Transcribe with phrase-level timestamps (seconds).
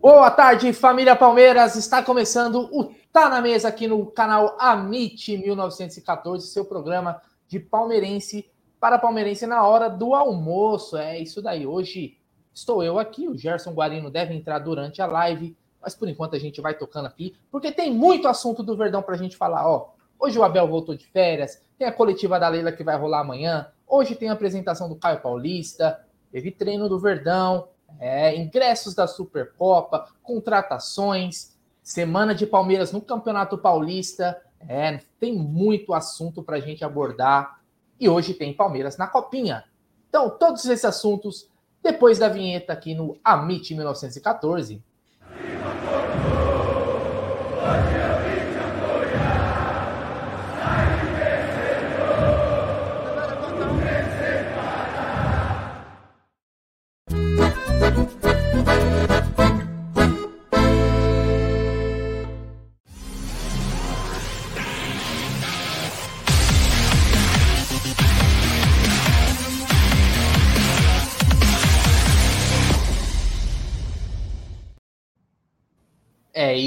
[0.00, 1.74] Boa tarde, família Palmeiras.
[1.74, 8.48] Está começando o Tá na Mesa aqui no canal Amit 1914, seu programa de palmeirense
[8.78, 10.96] para palmeirense na hora do almoço.
[10.96, 11.66] É isso daí.
[11.66, 12.16] Hoje
[12.54, 16.38] estou eu aqui, o Gerson Guarino deve entrar durante a live, mas por enquanto a
[16.38, 19.68] gente vai tocando aqui, porque tem muito assunto do Verdão para a gente falar.
[19.68, 23.20] Ó, hoje o Abel voltou de férias, tem a coletiva da Leila que vai rolar
[23.20, 27.66] amanhã, hoje tem a apresentação do Caio Paulista, teve treino do Verdão,
[27.98, 34.40] é, ingressos da Supercopa, contratações, semana de Palmeiras no Campeonato Paulista.
[34.68, 37.60] É, tem muito assunto para a gente abordar.
[37.98, 39.64] E hoje tem Palmeiras na Copinha.
[40.08, 41.48] Então, todos esses assuntos
[41.82, 44.82] depois da vinheta aqui no Amit 1914.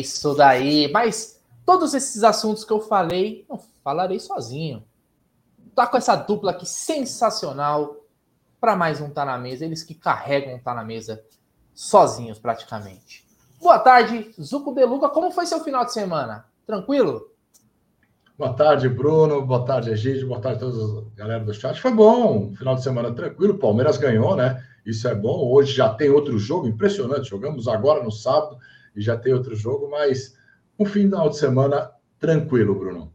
[0.02, 0.92] Isso daí.
[0.92, 4.84] Mas todos esses assuntos que eu falei, não falarei sozinho.
[5.76, 7.96] Tá com essa dupla aqui sensacional
[8.60, 9.66] para mais um Tá na Mesa.
[9.66, 11.24] Eles que carregam Tá na Mesa
[11.74, 13.26] sozinhos praticamente.
[13.62, 15.10] Boa tarde, Zuco Beluga.
[15.10, 16.46] Como foi seu final de semana?
[16.66, 17.32] Tranquilo?
[18.38, 19.46] Boa tarde, Bruno.
[19.46, 20.28] Boa tarde, Egídio.
[20.28, 21.80] Boa tarde a toda a galera do chat.
[21.80, 22.54] Foi bom.
[22.56, 23.60] Final de semana tranquilo.
[23.60, 24.66] Palmeiras ganhou, né?
[24.84, 25.52] Isso é bom.
[25.52, 27.30] Hoje já tem outro jogo impressionante.
[27.30, 28.58] Jogamos agora no sábado
[28.96, 30.38] e já tem outro jogo, mas
[30.78, 33.14] um final de semana tranquilo, Bruno.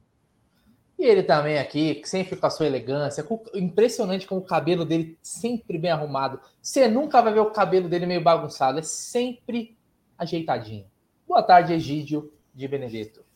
[0.99, 3.25] E ele também aqui, sempre com a sua elegância,
[3.55, 6.41] impressionante com o cabelo dele sempre bem arrumado.
[6.63, 9.77] Você nunca vai ver o cabelo dele meio bagunçado, é sempre
[10.17, 10.87] ajeitadinho.
[11.29, 13.27] Boa tarde, Egídio de Benedetto.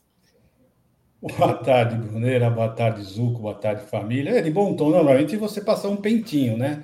[1.21, 2.49] Boa tarde, Bruneira.
[2.49, 3.41] Boa tarde, Zuco.
[3.41, 4.39] Boa tarde, família.
[4.39, 6.83] É de bom tom, normalmente, você passar um pentinho, né?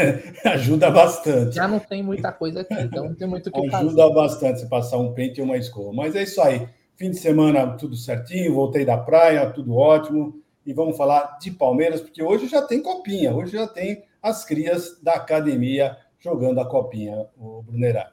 [0.44, 1.54] Ajuda bastante.
[1.54, 4.14] Já não tem muita coisa aqui, então não tem muito o que Ajuda fazer.
[4.14, 5.92] Bastante se passar um pente e uma escova.
[5.92, 6.68] Mas é isso aí.
[6.96, 10.40] Fim de semana tudo certinho, voltei da praia, tudo ótimo.
[10.64, 15.00] E vamos falar de Palmeiras, porque hoje já tem copinha, hoje já tem as crias
[15.00, 18.10] da academia jogando a copinha, o Brunerá.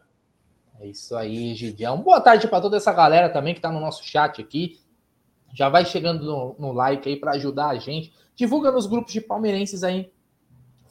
[0.80, 2.02] É isso aí, Gidião.
[2.02, 4.80] Boa tarde para toda essa galera também que está no nosso chat aqui.
[5.54, 8.12] Já vai chegando no, no like aí para ajudar a gente.
[8.36, 10.12] Divulga nos grupos de palmeirenses aí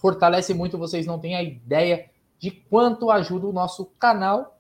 [0.03, 4.59] fortalece muito, vocês não têm a ideia de quanto ajuda o nosso canal.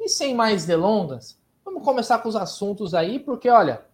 [0.00, 3.84] E sem mais delongas, vamos começar com os assuntos aí, porque olha,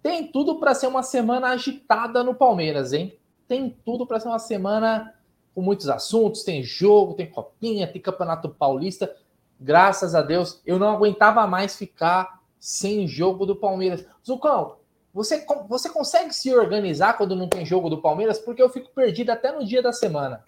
[0.00, 3.18] tem tudo para ser uma semana agitada no Palmeiras, hein?
[3.48, 5.12] Tem tudo para ser uma semana
[5.54, 9.14] com muitos assuntos, tem jogo, tem copinha, tem Campeonato Paulista.
[9.58, 14.06] Graças a Deus, eu não aguentava mais ficar sem jogo do Palmeiras.
[14.24, 14.76] Zucão,
[15.14, 18.36] você, você consegue se organizar quando não tem jogo do Palmeiras?
[18.36, 20.42] Porque eu fico perdido até no dia da semana.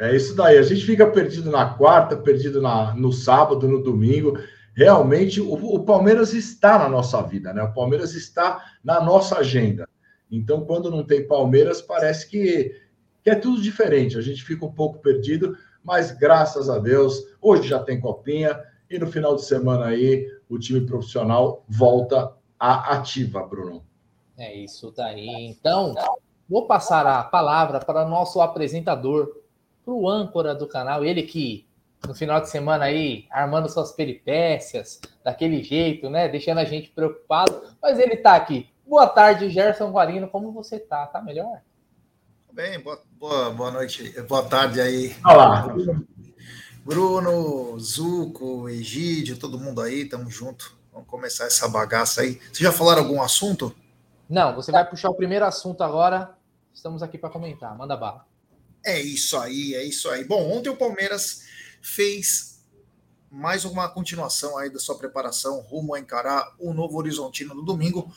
[0.00, 0.56] É isso daí.
[0.56, 4.38] A gente fica perdido na quarta, perdido na, no sábado, no domingo.
[4.74, 7.62] Realmente, o, o Palmeiras está na nossa vida, né?
[7.62, 9.86] O Palmeiras está na nossa agenda.
[10.30, 12.74] Então, quando não tem Palmeiras, parece que,
[13.22, 14.16] que é tudo diferente.
[14.16, 15.54] A gente fica um pouco perdido,
[15.84, 18.58] mas graças a Deus, hoje já tem copinha
[18.88, 23.87] e no final de semana aí o time profissional volta à ativa, Bruno.
[24.38, 25.28] É isso daí.
[25.28, 25.96] Então,
[26.48, 29.42] vou passar a palavra para o nosso apresentador,
[29.84, 31.66] para o âncora do canal, ele que
[32.06, 36.28] no final de semana aí armando suas peripécias daquele jeito, né?
[36.28, 38.70] Deixando a gente preocupado, mas ele está aqui.
[38.86, 41.04] Boa tarde, Gerson Guarino, como você tá?
[41.06, 41.60] Tá melhor?
[42.52, 45.16] Bem, boa, boa, boa noite, boa tarde aí.
[45.24, 45.74] Olá.
[46.84, 50.78] Bruno, Zuco, Egídio, todo mundo aí, tamo junto.
[50.92, 52.34] Vamos começar essa bagaça aí.
[52.34, 53.74] Vocês já falaram algum assunto?
[54.28, 56.36] Não, você vai puxar o primeiro assunto agora.
[56.74, 57.76] Estamos aqui para comentar.
[57.76, 58.26] Manda bala.
[58.84, 60.24] É isso aí, é isso aí.
[60.24, 61.44] Bom, ontem o Palmeiras
[61.80, 62.62] fez
[63.30, 68.12] mais uma continuação aí da sua preparação rumo a encarar o Novo Horizontino no domingo.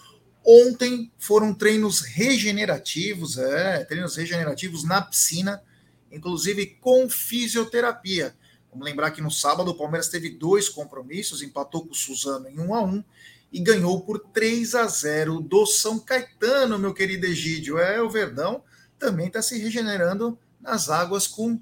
[0.46, 5.64] Ontem foram treinos regenerativos, é, treinos regenerativos na piscina,
[6.12, 8.36] inclusive com fisioterapia.
[8.70, 12.60] Vamos lembrar que no sábado o Palmeiras teve dois compromissos, empatou com o Suzano em
[12.60, 13.04] 1 a 1
[13.52, 17.78] e ganhou por 3 a 0 do São Caetano, meu querido Egídio.
[17.78, 18.64] É, o Verdão
[18.98, 21.60] também está se regenerando nas águas com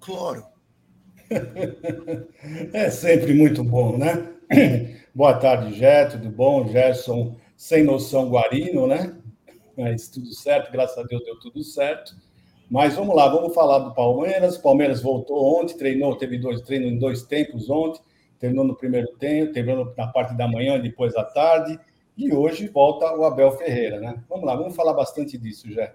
[0.00, 0.44] cloro.
[2.72, 4.32] É sempre muito bom, né?
[5.12, 6.68] Boa tarde, Jé, tudo bom?
[6.68, 9.16] Gerson, sem noção Guarino, né?
[9.76, 12.14] Mas tudo certo, graças a Deus deu tudo certo.
[12.70, 14.56] Mas vamos lá, vamos falar do Palmeiras.
[14.56, 18.00] O Palmeiras voltou ontem, treinou, teve dois treinos em dois tempos ontem
[18.38, 21.78] terminou no primeiro tempo, terminou na parte da manhã, depois da tarde,
[22.16, 24.22] e hoje volta o Abel Ferreira, né?
[24.28, 25.92] Vamos lá, vamos falar bastante disso, já.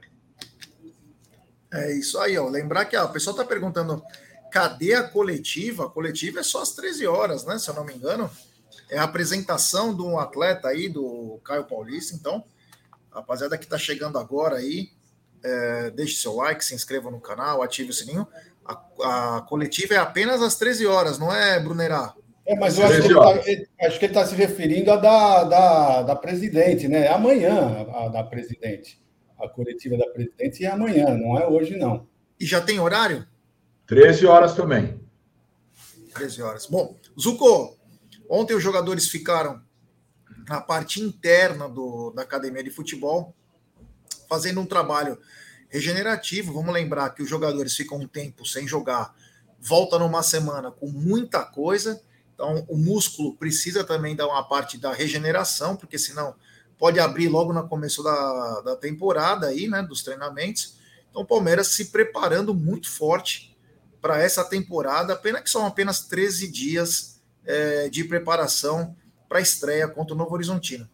[1.73, 2.47] É isso aí, ó.
[2.47, 4.03] Lembrar que ó, o pessoal está perguntando
[4.51, 5.85] cadê a coletiva?
[5.85, 7.57] A coletiva é só às 13 horas, né?
[7.57, 8.29] Se eu não me engano.
[8.89, 12.13] É a apresentação de um atleta aí, do Caio Paulista.
[12.13, 12.43] Então,
[13.09, 14.89] rapaziada que está chegando agora aí,
[15.41, 18.27] é, deixe seu like, se inscreva no canal, ative o sininho.
[18.65, 22.13] A, a coletiva é apenas às 13 horas, não é, Brunerá?
[22.51, 25.43] É, mas eu acho que, ele tá, acho que ele está se referindo à da,
[25.45, 27.05] da, da presidente, né?
[27.05, 29.01] É amanhã a, a da presidente.
[29.39, 32.05] A coletiva da presidente é amanhã, não é hoje, não.
[32.37, 33.25] E já tem horário?
[33.87, 34.99] 13 horas também.
[36.13, 36.67] 13 horas.
[36.67, 37.77] Bom, Zuko,
[38.29, 39.61] ontem os jogadores ficaram
[40.49, 43.33] na parte interna do, da academia de futebol,
[44.27, 45.17] fazendo um trabalho
[45.69, 46.51] regenerativo.
[46.51, 49.15] Vamos lembrar que os jogadores ficam um tempo sem jogar,
[49.57, 52.01] volta numa semana com muita coisa.
[52.41, 56.33] Então, o músculo precisa também dar uma parte da regeneração, porque senão
[56.75, 59.83] pode abrir logo no começo da, da temporada aí, né?
[59.83, 60.75] Dos treinamentos.
[61.07, 63.55] Então, o Palmeiras se preparando muito forte
[64.01, 68.95] para essa temporada, pena que são apenas 13 dias é, de preparação
[69.29, 70.89] para a estreia contra o Novo Horizontino.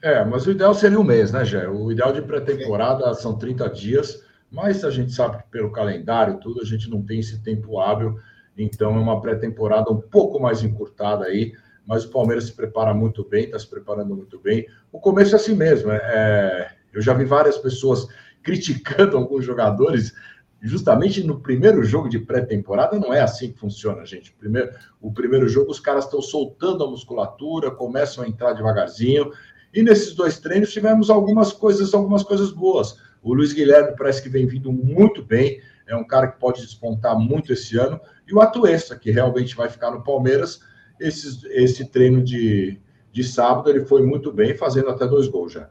[0.00, 1.68] É, mas o ideal seria um mês, né, Gé?
[1.68, 6.62] O ideal de pré-temporada são 30 dias, mas a gente sabe que pelo calendário tudo,
[6.62, 8.18] a gente não tem esse tempo hábil
[8.56, 11.52] então é uma pré-temporada um pouco mais encurtada aí,
[11.86, 14.66] mas o Palmeiras se prepara muito bem, está se preparando muito bem.
[14.90, 15.90] O começo é assim mesmo.
[15.90, 18.06] É, é eu já vi várias pessoas
[18.42, 20.12] criticando alguns jogadores.
[20.60, 24.32] Justamente no primeiro jogo de pré-temporada não é assim que funciona, gente.
[24.32, 24.70] Primeiro,
[25.00, 29.32] o primeiro jogo os caras estão soltando a musculatura, começam a entrar devagarzinho.
[29.74, 32.96] E nesses dois treinos tivemos algumas coisas, algumas coisas boas.
[33.22, 37.18] O Luiz Guilherme parece que vem vindo muito bem é um cara que pode despontar
[37.18, 38.00] muito esse ano.
[38.26, 40.60] E o Atuesta, que realmente vai ficar no Palmeiras,
[41.00, 42.80] esse, esse treino de,
[43.10, 45.70] de sábado ele foi muito bem, fazendo até dois gols já.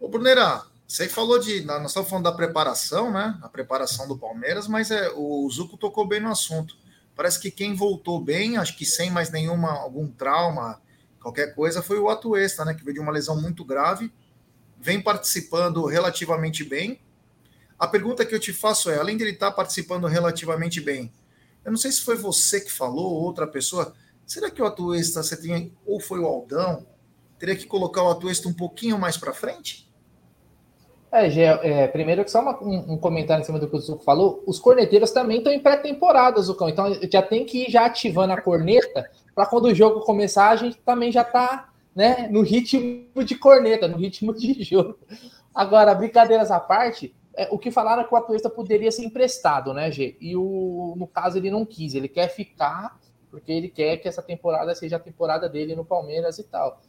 [0.00, 1.62] Ô, Brunerá, você falou de.
[1.64, 3.38] Nós estamos falando da preparação, né?
[3.42, 6.76] A preparação do Palmeiras, mas é, o Zuco tocou bem no assunto.
[7.14, 10.80] Parece que quem voltou bem, acho que sem mais nenhuma algum trauma,
[11.20, 12.74] qualquer coisa, foi o Atuesta, né?
[12.74, 14.12] Que veio de uma lesão muito grave,
[14.80, 17.00] vem participando relativamente bem
[17.82, 21.12] a pergunta que eu te faço é: além de ele estar participando relativamente bem,
[21.64, 23.94] eu não sei se foi você que falou ou outra pessoa,
[24.26, 26.86] será que o Atuesta você tem, ou foi o Aldão,
[27.38, 29.90] teria que colocar o Atuesta um pouquinho mais para frente?
[31.10, 34.02] É, Gê, é, primeiro só uma, um, um, comentário em cima do que o Zuco
[34.02, 38.32] falou, os corneteiros também estão em pré-temporada, Zucão, então já tem que ir já ativando
[38.32, 43.22] a corneta para quando o jogo começar a gente também já tá né, no ritmo
[43.22, 44.98] de corneta, no ritmo de jogo.
[45.54, 49.72] Agora, brincadeiras à parte, é, o que falaram é que o Atuesta poderia ser emprestado,
[49.72, 50.16] né, G?
[50.20, 53.00] E o, no caso ele não quis, ele quer ficar
[53.32, 56.82] porque ele quer que essa temporada seja a temporada dele no Palmeiras e tal.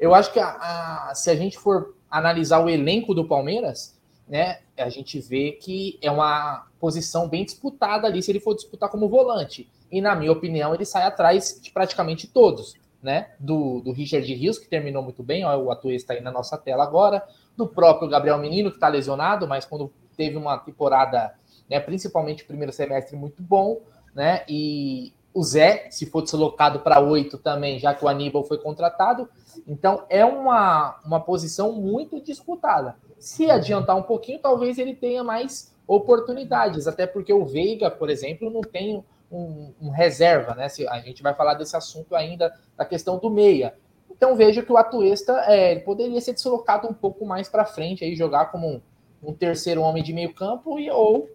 [0.00, 4.60] Eu acho que a, a, se a gente for analisar o elenco do Palmeiras, né,
[4.78, 9.06] a gente vê que é uma posição bem disputada ali se ele for disputar como
[9.06, 9.68] volante.
[9.90, 13.32] E na minha opinião, ele sai atrás de praticamente todos, né?
[13.38, 16.84] Do, do Richard Rios, que terminou muito bem, ó, o Atuesta aí na nossa tela
[16.84, 17.22] agora
[17.56, 21.34] do próprio Gabriel Menino, que está lesionado, mas quando teve uma temporada,
[21.68, 23.80] né, principalmente o primeiro semestre, muito bom,
[24.14, 24.44] né?
[24.48, 29.28] E o Zé, se for deslocado para oito também, já que o Aníbal foi contratado.
[29.66, 32.96] Então é uma, uma posição muito disputada.
[33.18, 38.50] Se adiantar um pouquinho, talvez ele tenha mais oportunidades, até porque o Veiga, por exemplo,
[38.50, 40.68] não tem um, um reserva, né?
[40.68, 43.74] Se, a gente vai falar desse assunto ainda, da questão do meia.
[44.22, 48.14] Então vejo que o Atuesta é, poderia ser deslocado um pouco mais para frente, aí
[48.14, 48.80] jogar como um,
[49.20, 51.28] um, terceiro homem de meio campo e ou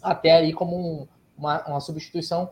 [0.00, 1.06] até aí como um,
[1.36, 2.50] uma, uma, substituição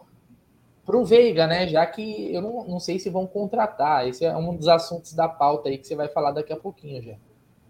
[0.85, 1.66] para o Veiga, né?
[1.66, 4.06] Já que eu não, não sei se vão contratar.
[4.06, 7.02] Esse é um dos assuntos da pauta aí que você vai falar daqui a pouquinho,
[7.02, 7.16] já.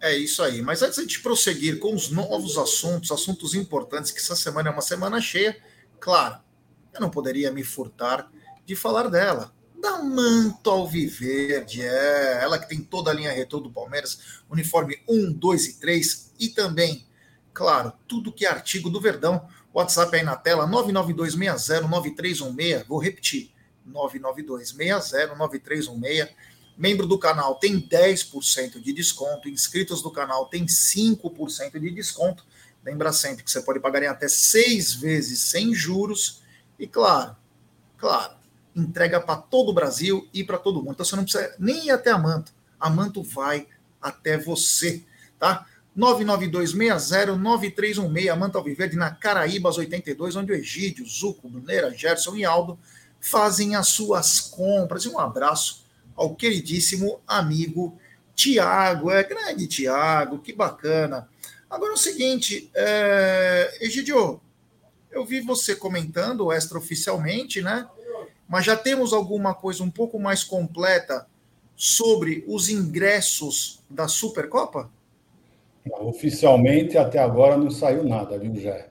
[0.00, 0.62] É isso aí.
[0.62, 4.82] Mas antes de prosseguir com os novos assuntos, assuntos importantes, que essa semana é uma
[4.82, 5.56] semana cheia,
[6.00, 6.40] claro,
[6.92, 8.28] eu não poderia me furtar
[8.66, 9.54] de falar dela
[9.85, 15.35] da Manto Alviverde, é ela que tem toda a linha retrô do Palmeiras, uniforme 1,
[15.35, 17.07] 2 e 3 e também,
[17.53, 19.47] claro, tudo que é artigo do Verdão.
[19.75, 22.87] WhatsApp aí na tela 992609316.
[22.87, 23.50] Vou repetir.
[23.87, 26.31] 992609316.
[26.79, 32.47] Membro do canal tem 10% de desconto, inscritos do canal tem 5% de desconto.
[32.83, 36.43] Lembra sempre que você pode pagar em até seis vezes sem juros.
[36.79, 37.37] E claro,
[37.99, 38.35] claro,
[38.75, 40.93] entrega para todo o Brasil e para todo mundo.
[40.93, 42.52] Então você não precisa nem ir até a Manto.
[42.78, 43.66] A Manto vai
[44.00, 45.04] até você,
[45.38, 45.66] tá?
[45.97, 52.78] 992609316, Manta Alviverde, na Caraíbas 82, onde o Egídio, Zuco, Bruneira, Gerson e Aldo
[53.21, 55.04] fazem as suas compras.
[55.04, 55.85] E um abraço
[56.16, 57.99] ao queridíssimo amigo
[58.35, 61.28] Tiago, é grande Tiago, que bacana.
[61.71, 63.78] Agora é o seguinte, é...
[63.81, 64.40] Egidio,
[65.11, 67.88] eu vi você comentando extraoficialmente, né?
[68.54, 71.26] Mas já temos alguma coisa um pouco mais completa
[71.75, 74.88] sobre os ingressos da Supercopa?
[76.02, 78.90] Oficialmente, até agora, não saiu nada, viu, Jé?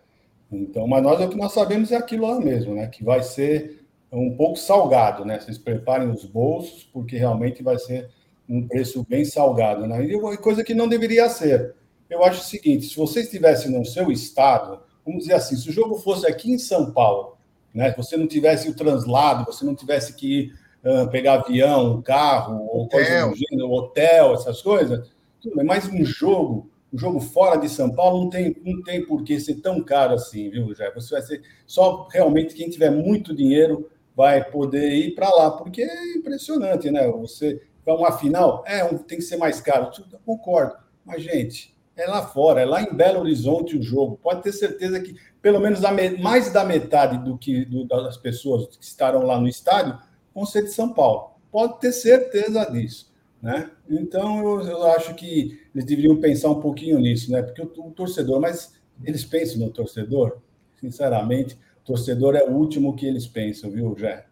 [0.51, 2.88] Então, mas nós o que nós sabemos é aquilo lá mesmo, né?
[2.88, 5.39] Que vai ser um pouco salgado, né?
[5.39, 8.10] Vocês preparem os bolsos, porque realmente vai ser
[8.50, 10.03] um preço bem salgado, né?
[10.03, 11.74] E coisa que não deveria ser.
[12.10, 15.72] Eu acho o seguinte: se vocês estivessem no seu estado, vamos dizer assim, se o
[15.72, 17.38] jogo fosse aqui em São Paulo,
[17.74, 17.94] né?
[17.98, 20.53] Você não tivesse o translado, você não tivesse que ir,
[20.84, 25.10] uh, pegar avião, carro, ou coisa do gênero, hotel, essas coisas,
[25.42, 25.65] tudo bem.
[25.65, 29.39] Mas um jogo um jogo fora de São Paulo não tem, não tem por que
[29.39, 30.92] ser tão caro assim, viu, Jé?
[30.94, 35.82] Você vai ser só realmente quem tiver muito dinheiro vai poder ir para lá, porque
[35.82, 37.08] é impressionante, né?
[37.13, 39.89] Você vai uma final, é, um, tem que ser mais caro.
[40.12, 44.18] Eu concordo, mas gente, é lá fora, é lá em Belo Horizonte o jogo.
[44.22, 45.82] Pode ter certeza que pelo menos
[46.20, 49.98] mais da metade do que do, das pessoas que estarão lá no estádio
[50.34, 51.34] vão ser de São Paulo.
[51.52, 53.14] Pode ter certeza disso.
[53.42, 53.70] Né?
[53.90, 57.42] Então, eu, eu, acho que eles deveriam pensar um pouquinho nisso, né?
[57.42, 58.74] Porque o, o, torcedor, mas
[59.04, 60.38] eles pensam no torcedor?
[60.80, 64.26] Sinceramente, o torcedor é o último que eles pensam, viu, Jé?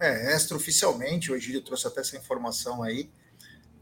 [0.00, 3.08] É, extraoficialmente, o Egílio trouxe até essa informação aí,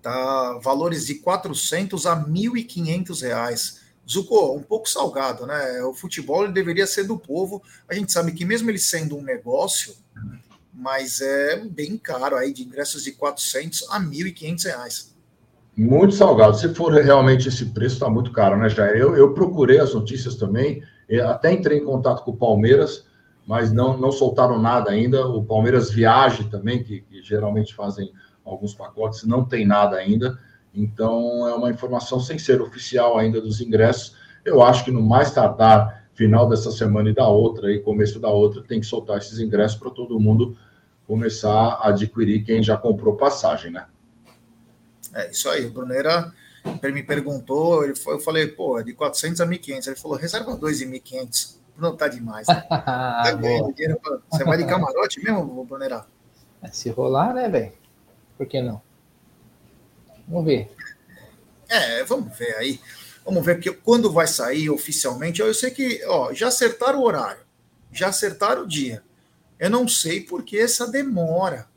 [0.03, 3.81] tá valores de 400 a 1.500 reais.
[4.09, 5.83] Zuko, um pouco salgado, né?
[5.83, 7.63] O futebol deveria ser do povo.
[7.89, 9.95] A gente sabe que mesmo ele sendo um negócio,
[10.73, 15.15] mas é bem caro aí, de ingressos de 400 a 1.500 reais.
[15.77, 16.57] Muito salgado.
[16.57, 20.35] Se for realmente esse preço, está muito caro, né, já eu, eu procurei as notícias
[20.35, 20.83] também,
[21.25, 23.05] até entrei em contato com o Palmeiras,
[23.47, 25.27] mas não, não soltaram nada ainda.
[25.27, 28.13] O Palmeiras Viagem também, que, que geralmente fazem
[28.49, 30.39] alguns pacotes, não tem nada ainda.
[30.75, 34.17] Então, é uma informação sem ser oficial ainda dos ingressos.
[34.45, 38.29] Eu acho que no mais tardar, final dessa semana e da outra, e começo da
[38.29, 40.57] outra, tem que soltar esses ingressos para todo mundo
[41.07, 43.87] começar a adquirir quem já comprou passagem, né?
[45.15, 45.65] É isso aí.
[45.67, 46.33] O Bruneira
[46.83, 49.87] me perguntou, ele foi, eu falei, pô, é de 400 a 1.500.
[49.87, 51.57] Ele falou, reserva dois de 1.500.
[51.79, 52.47] Não tá demais.
[52.47, 52.61] Né?
[52.69, 53.63] tá bem,
[54.31, 56.05] você vai de camarote mesmo, Bruneira?
[56.61, 57.73] É, se rolar, né, velho?
[58.39, 58.81] Por que não?
[60.29, 60.71] Vamos ver.
[61.69, 62.81] É, vamos ver aí.
[63.25, 65.41] Vamos ver que quando vai sair oficialmente.
[65.41, 67.43] Eu sei que ó, já acertaram o horário,
[67.93, 69.03] já acertaram o dia.
[69.59, 71.69] Eu não sei por que essa demora.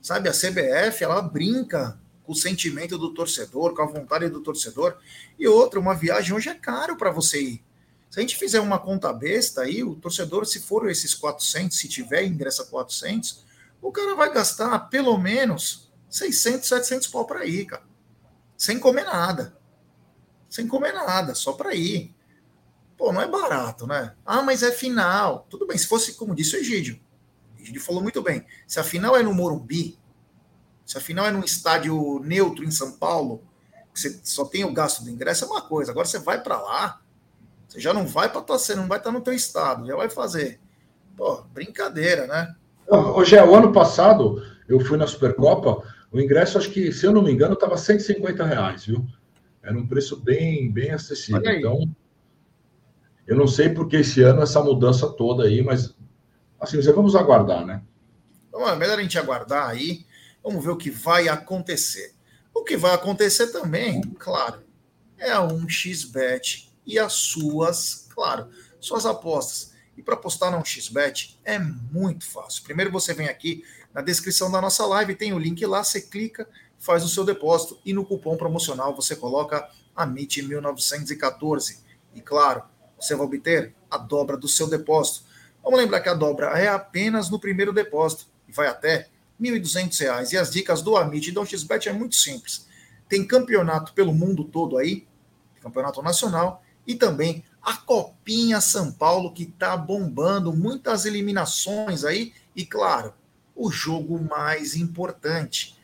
[0.00, 4.96] Sabe, a CBF, ela brinca com o sentimento do torcedor, com a vontade do torcedor.
[5.38, 7.64] E outra, uma viagem hoje é caro para você ir.
[8.08, 11.88] Se a gente fizer uma conta besta aí, o torcedor, se for esses 400, se
[11.88, 13.44] tiver ingressa 400,
[13.80, 17.84] o cara vai gastar pelo menos 600, 700 pau para ir, cara.
[18.56, 19.56] Sem comer nada.
[20.48, 22.14] Sem comer nada, só para ir.
[22.96, 24.14] Pô, não é barato, né?
[24.26, 25.46] Ah, mas é final.
[25.48, 27.00] Tudo bem, se fosse, como disse o Egídio,
[27.56, 28.44] o Egídio falou muito bem.
[28.66, 29.98] Se a final é no Morumbi,
[30.84, 33.42] se a final é num estádio neutro em São Paulo,
[33.94, 35.92] que você só tem o gasto do ingresso, é uma coisa.
[35.92, 37.00] Agora você vai para lá,
[37.68, 40.60] você já não vai para você não vai estar no teu estado, já vai fazer.
[41.16, 42.56] Pô, brincadeira, né?
[42.90, 45.80] Hoje é o ano passado, eu fui na Supercopa,
[46.10, 49.06] o ingresso, acho que, se eu não me engano, estava 150 reais, viu?
[49.62, 51.40] Era um preço bem, bem acessível.
[51.44, 51.88] Então,
[53.28, 55.94] eu não sei porque esse ano essa mudança toda aí, mas
[56.58, 57.80] assim, vamos aguardar, né?
[58.48, 60.04] Então, é melhor a gente aguardar aí.
[60.42, 62.14] Vamos ver o que vai acontecer.
[62.52, 64.64] O que vai acontecer também, claro,
[65.16, 68.48] é a 1xBet e as suas, claro,
[68.80, 69.69] suas apostas.
[70.00, 72.62] E para apostar na 1xBet é muito fácil.
[72.62, 76.48] Primeiro você vem aqui na descrição da nossa live, tem o link lá, você clica,
[76.78, 81.80] faz o seu depósito e no cupom promocional você coloca a MIT 1914.
[82.14, 82.62] E claro,
[82.98, 85.26] você vai obter a dobra do seu depósito.
[85.62, 90.32] Vamos lembrar que a dobra é apenas no primeiro depósito e vai até R$ 1.200.
[90.32, 92.66] E as dicas do Amit e do XBet é muito simples.
[93.06, 95.06] Tem campeonato pelo mundo todo aí,
[95.60, 102.64] campeonato nacional, e também a Copinha São Paulo, que está bombando, muitas eliminações aí, e
[102.64, 103.12] claro,
[103.54, 105.78] o jogo mais importante.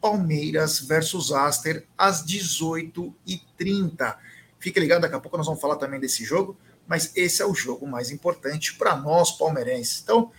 [0.00, 4.16] Palmeiras versus Aster às 18h30.
[4.58, 6.56] Fique ligado, daqui a pouco nós vamos falar também desse jogo,
[6.86, 10.00] mas esse é o jogo mais importante para nós palmeirenses.
[10.02, 10.30] Então,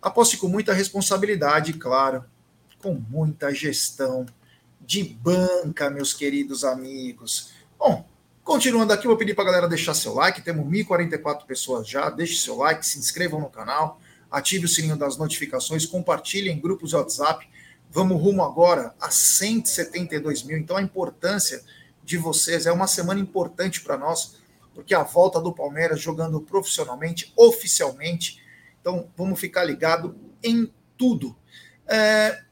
[0.00, 2.24] aposte com muita responsabilidade, claro,
[2.82, 4.26] com muita gestão
[4.80, 7.52] de banca, meus queridos amigos.
[7.78, 8.06] Bom,
[8.44, 10.42] continuando aqui, vou pedir para a galera deixar seu like.
[10.42, 12.10] Temos 1.044 pessoas já.
[12.10, 16.90] Deixe seu like, se inscrevam no canal, ative o sininho das notificações, compartilhe em grupos
[16.90, 17.48] de WhatsApp.
[17.90, 20.56] Vamos rumo agora a 172 mil.
[20.56, 21.62] Então, a importância
[22.04, 24.36] de vocês é uma semana importante para nós,
[24.74, 28.40] porque a volta do Palmeiras jogando profissionalmente, oficialmente.
[28.80, 31.36] Então, vamos ficar ligado em tudo.
[31.86, 32.42] É,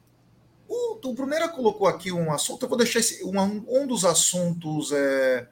[0.68, 4.92] o, o Brunera colocou aqui um assunto, eu vou deixar esse, um, um dos assuntos
[4.92, 5.48] é,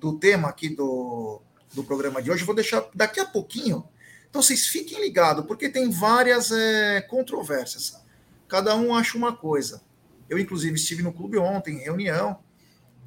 [0.00, 1.40] do tema aqui do,
[1.74, 3.86] do programa de hoje, vou deixar daqui a pouquinho.
[4.28, 8.00] Então, vocês fiquem ligados, porque tem várias é, controvérsias
[8.50, 9.80] cada um acha uma coisa.
[10.28, 12.40] Eu, inclusive, estive no clube ontem, em reunião,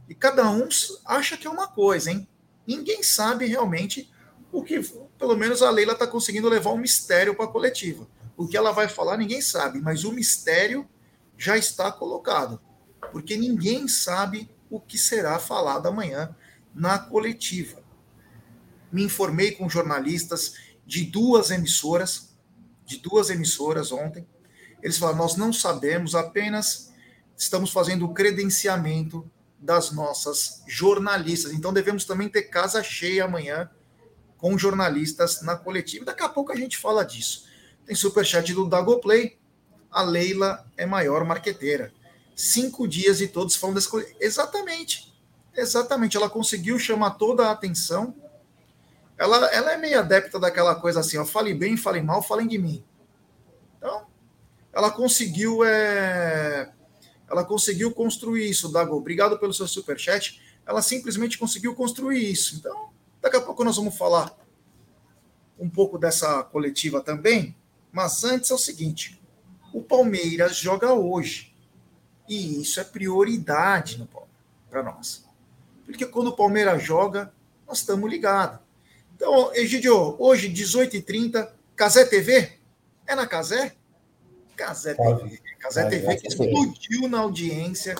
[0.07, 0.67] e cada um
[1.05, 2.27] acha que é uma coisa, hein?
[2.65, 4.09] Ninguém sabe realmente
[4.51, 4.79] o que,
[5.19, 8.07] pelo menos a Leila está conseguindo levar um mistério para a coletiva.
[8.37, 10.87] O que ela vai falar, ninguém sabe, mas o mistério
[11.37, 12.59] já está colocado,
[13.11, 16.33] porque ninguém sabe o que será falado amanhã
[16.73, 17.81] na coletiva.
[18.91, 22.35] Me informei com jornalistas de duas emissoras,
[22.85, 24.27] de duas emissoras ontem,
[24.83, 26.91] eles falaram: nós não sabemos, apenas
[27.37, 29.27] estamos fazendo o credenciamento
[29.57, 31.53] das nossas jornalistas.
[31.53, 33.71] Então devemos também ter casa cheia amanhã
[34.37, 36.03] com jornalistas na coletiva.
[36.03, 37.47] Daqui a pouco a gente fala disso.
[37.85, 39.37] Tem superchat do Dagoplay.
[39.89, 41.93] A Leila é maior marqueteira.
[42.35, 44.13] Cinco dias e todos falando dessa coisa.
[44.19, 45.12] Exatamente.
[45.55, 46.17] Exatamente.
[46.17, 48.15] Ela conseguiu chamar toda a atenção.
[49.17, 52.57] Ela, ela é meio adepta daquela coisa assim: ó, fale bem, fale mal, falem de
[52.57, 52.83] mim.
[53.77, 54.05] Então,
[54.71, 56.71] ela conseguiu é,
[57.29, 58.95] ela conseguiu construir isso, Dago.
[58.95, 60.41] Obrigado pelo seu superchat.
[60.65, 62.55] Ela simplesmente conseguiu construir isso.
[62.55, 62.89] Então,
[63.21, 64.35] daqui a pouco nós vamos falar
[65.59, 67.55] um pouco dessa coletiva também.
[67.91, 69.21] Mas antes é o seguinte:
[69.73, 71.53] o Palmeiras joga hoje.
[72.27, 74.07] E isso é prioridade
[74.69, 75.25] para nós.
[75.85, 77.31] Porque quando o Palmeiras joga,
[77.67, 78.59] nós estamos ligados.
[79.15, 82.53] Então, Egidio, hoje, 18h30, Casé TV?
[83.05, 83.75] É na Casé?
[84.55, 85.41] Casé TV.
[85.59, 87.95] Casé TV que explodiu na audiência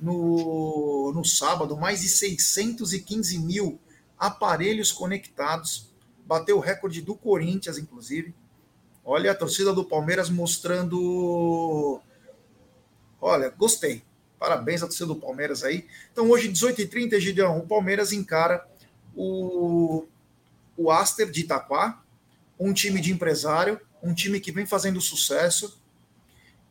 [0.00, 3.78] no, no sábado, mais de 615 mil
[4.18, 5.92] aparelhos conectados.
[6.26, 8.34] Bateu o recorde do Corinthians, inclusive.
[9.04, 12.00] Olha a torcida do Palmeiras mostrando.
[13.20, 14.02] Olha, gostei.
[14.42, 15.86] Parabéns à torcida do Palmeiras aí.
[16.12, 18.66] Então, hoje, 18h30, Gideão, o Palmeiras encara
[19.14, 20.04] o,
[20.76, 22.02] o Aster de Itaquá,
[22.58, 25.80] um time de empresário, um time que vem fazendo sucesso,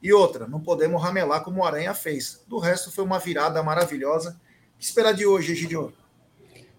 [0.04, 2.44] e outra, não podemos ramelar como o Aranha fez.
[2.46, 4.32] Do resto, foi uma virada maravilhosa.
[4.76, 5.94] O que esperar de hoje, Egidio?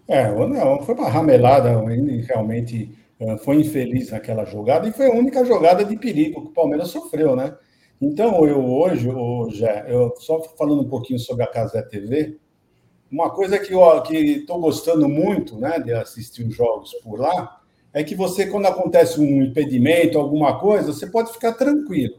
[0.07, 1.71] É, não, foi uma ramelada,
[2.27, 6.53] realmente eh, foi infeliz naquela jogada e foi a única jogada de perigo que o
[6.53, 7.57] Palmeiras sofreu, né?
[8.05, 12.37] Então, eu hoje, hoje eu só falando um pouquinho sobre a Casé TV,
[13.09, 17.61] uma coisa que eu que estou gostando muito, né, de assistir os jogos por lá,
[17.93, 22.17] é que você, quando acontece um impedimento, alguma coisa, você pode ficar tranquilo.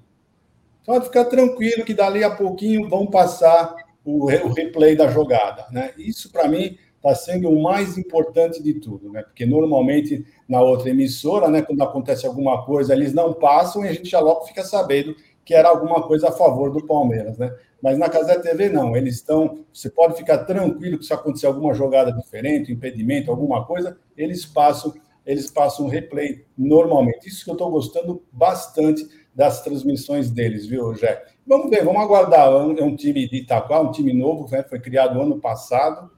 [0.85, 5.65] Pode ficar tranquilo que dali a pouquinho vão passar o, o replay da jogada.
[5.69, 5.91] Né?
[5.97, 9.21] Isso, para mim, está sendo o mais importante de tudo, né?
[9.21, 13.93] porque normalmente na outra emissora, né, quando acontece alguma coisa, eles não passam e a
[13.93, 15.13] gente já logo fica sabendo
[15.45, 17.37] que era alguma coisa a favor do Palmeiras.
[17.37, 17.53] Né?
[17.81, 18.95] Mas na Casé TV, não.
[18.95, 19.65] Eles estão.
[19.73, 24.93] Você pode ficar tranquilo que se acontecer alguma jogada diferente, impedimento, alguma coisa, eles passam,
[25.25, 27.27] eles passam um replay normalmente.
[27.27, 31.23] Isso que eu estou gostando bastante das transmissões deles, viu, Jé?
[31.45, 32.47] Vamos ver, vamos aguardar.
[32.49, 34.63] É um time de Itaquá, um time novo, né?
[34.63, 36.09] foi criado ano passado,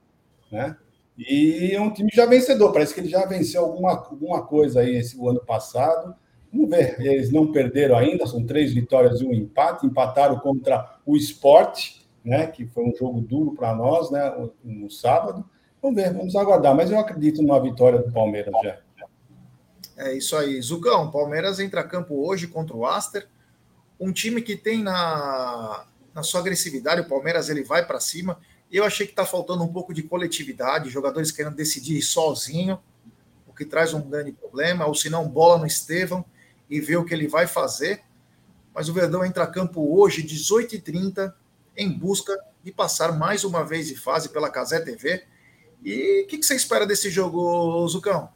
[0.52, 0.76] né?
[1.18, 4.96] E é um time já vencedor, parece que ele já venceu alguma, alguma coisa aí
[4.96, 6.14] esse ano passado.
[6.52, 11.16] Vamos ver, eles não perderam ainda, são três vitórias e um empate, empataram contra o
[11.16, 12.46] Sport, né?
[12.46, 14.32] Que foi um jogo duro para nós, né?
[14.64, 15.44] No sábado.
[15.82, 18.78] Vamos ver, vamos aguardar, mas eu acredito numa vitória do Palmeiras já.
[19.96, 20.60] É isso aí.
[20.60, 23.28] Zucão, Palmeiras entra a campo hoje contra o Aster.
[23.98, 28.38] Um time que tem na, na sua agressividade, o Palmeiras ele vai para cima.
[28.70, 32.78] Eu achei que está faltando um pouco de coletividade, jogadores querendo decidir sozinho,
[33.46, 36.24] o que traz um grande problema, ou se não, bola no Estevão
[36.68, 38.02] e ver o que ele vai fazer.
[38.74, 41.32] Mas o Verdão entra a campo hoje, 18h30,
[41.76, 45.24] em busca de passar mais uma vez de fase pela Casé TV.
[45.84, 48.28] E o que, que você espera desse jogo, Zucão?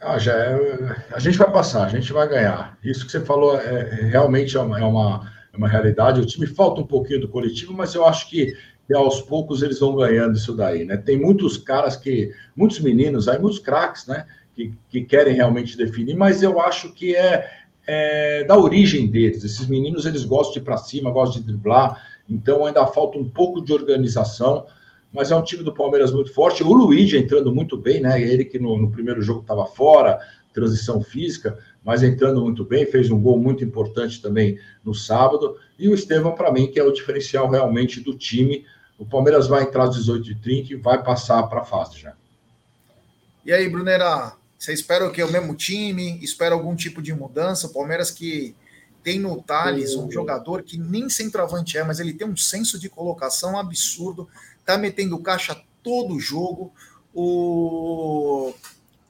[0.00, 2.78] Ah, já é, a gente vai passar, a gente vai ganhar.
[2.84, 6.20] Isso que você falou é, é realmente é uma, é uma, é uma realidade.
[6.20, 8.56] O time falta um pouquinho do coletivo, mas eu acho que,
[8.94, 10.96] aos poucos eles vão ganhando isso daí, né?
[10.96, 14.24] Tem muitos caras que, muitos meninos aí, muitos craques, né?
[14.58, 17.48] Que, que querem realmente definir, mas eu acho que é,
[17.86, 19.44] é da origem deles.
[19.44, 23.28] Esses meninos eles gostam de ir para cima, gostam de driblar, então ainda falta um
[23.28, 24.66] pouco de organização
[25.12, 26.62] mas é um time do Palmeiras muito forte.
[26.62, 28.20] O Luigi entrando muito bem, né?
[28.20, 30.20] Ele que no, no primeiro jogo estava fora,
[30.52, 35.56] transição física, mas entrando muito bem, fez um gol muito importante também no sábado.
[35.78, 38.64] E o Estevão, para mim, que é o diferencial realmente do time.
[38.98, 42.14] O Palmeiras vai entrar às 18h30 e vai passar para a fase já.
[43.44, 45.22] E aí, Brunera, você espera o quê?
[45.22, 46.18] O mesmo time?
[46.22, 47.68] Espera algum tipo de mudança?
[47.68, 48.56] O Palmeiras que
[49.02, 52.90] tem no Thales um jogador que nem centroavante é, mas ele tem um senso de
[52.90, 54.28] colocação absurdo,
[54.64, 56.72] tá metendo caixa todo jogo.
[57.14, 58.52] O,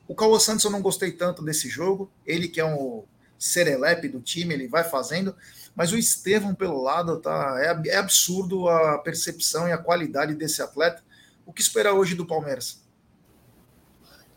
[0.07, 3.03] o Cauã Santos eu não gostei tanto desse jogo, ele que é um
[3.39, 5.35] serelepe do time, ele vai fazendo,
[5.75, 10.61] mas o Estevão pelo lado tá é, é absurdo a percepção e a qualidade desse
[10.61, 11.03] atleta.
[11.47, 12.83] O que esperar hoje do Palmeiras?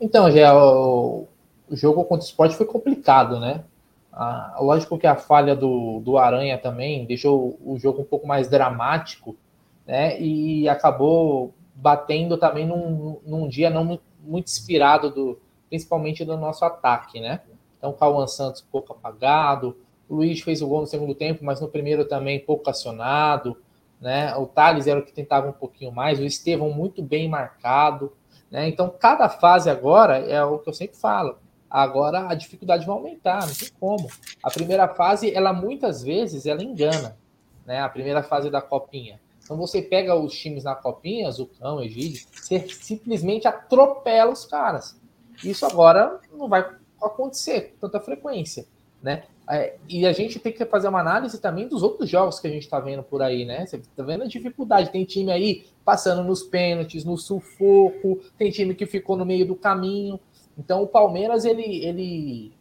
[0.02, 1.28] Então, já o,
[1.70, 3.64] jogo contra o esporte foi complicado, né?
[4.12, 8.50] Ah, lógico que a falha do, do Aranha também deixou o jogo um pouco mais
[8.50, 9.38] dramático,
[9.86, 10.20] né?
[10.20, 17.20] E acabou batendo também num, num dia não muito inspirado, do, principalmente do nosso ataque,
[17.20, 17.42] né?
[17.78, 19.78] Então, o Cauã Santos pouco apagado,
[20.10, 23.56] o Luiz fez o gol no segundo tempo, mas no primeiro também pouco acionado,
[24.00, 24.36] né?
[24.36, 28.12] O Thales era o que tentava um pouquinho mais, o Estevão muito bem marcado,
[28.52, 28.68] né?
[28.68, 31.38] Então, cada fase agora é o que eu sempre falo.
[31.70, 34.10] Agora a dificuldade vai aumentar, não tem como.
[34.44, 37.18] A primeira fase, ela muitas vezes ela engana,
[37.66, 37.80] né?
[37.80, 39.22] A primeira fase da copinha.
[39.42, 45.00] Então você pega os times na copinha, Zucão, Egídio, você simplesmente atropela os caras.
[45.42, 46.70] Isso agora não vai
[47.02, 48.66] acontecer com tanta frequência,
[49.02, 49.24] né?
[49.50, 52.50] É, e a gente tem que fazer uma análise também dos outros jogos que a
[52.50, 53.66] gente está vendo por aí, né?
[53.66, 54.92] Você está vendo a dificuldade.
[54.92, 59.56] Tem time aí passando nos pênaltis, no sufoco, tem time que ficou no meio do
[59.56, 60.20] caminho.
[60.58, 62.54] Então o Palmeiras ele, ele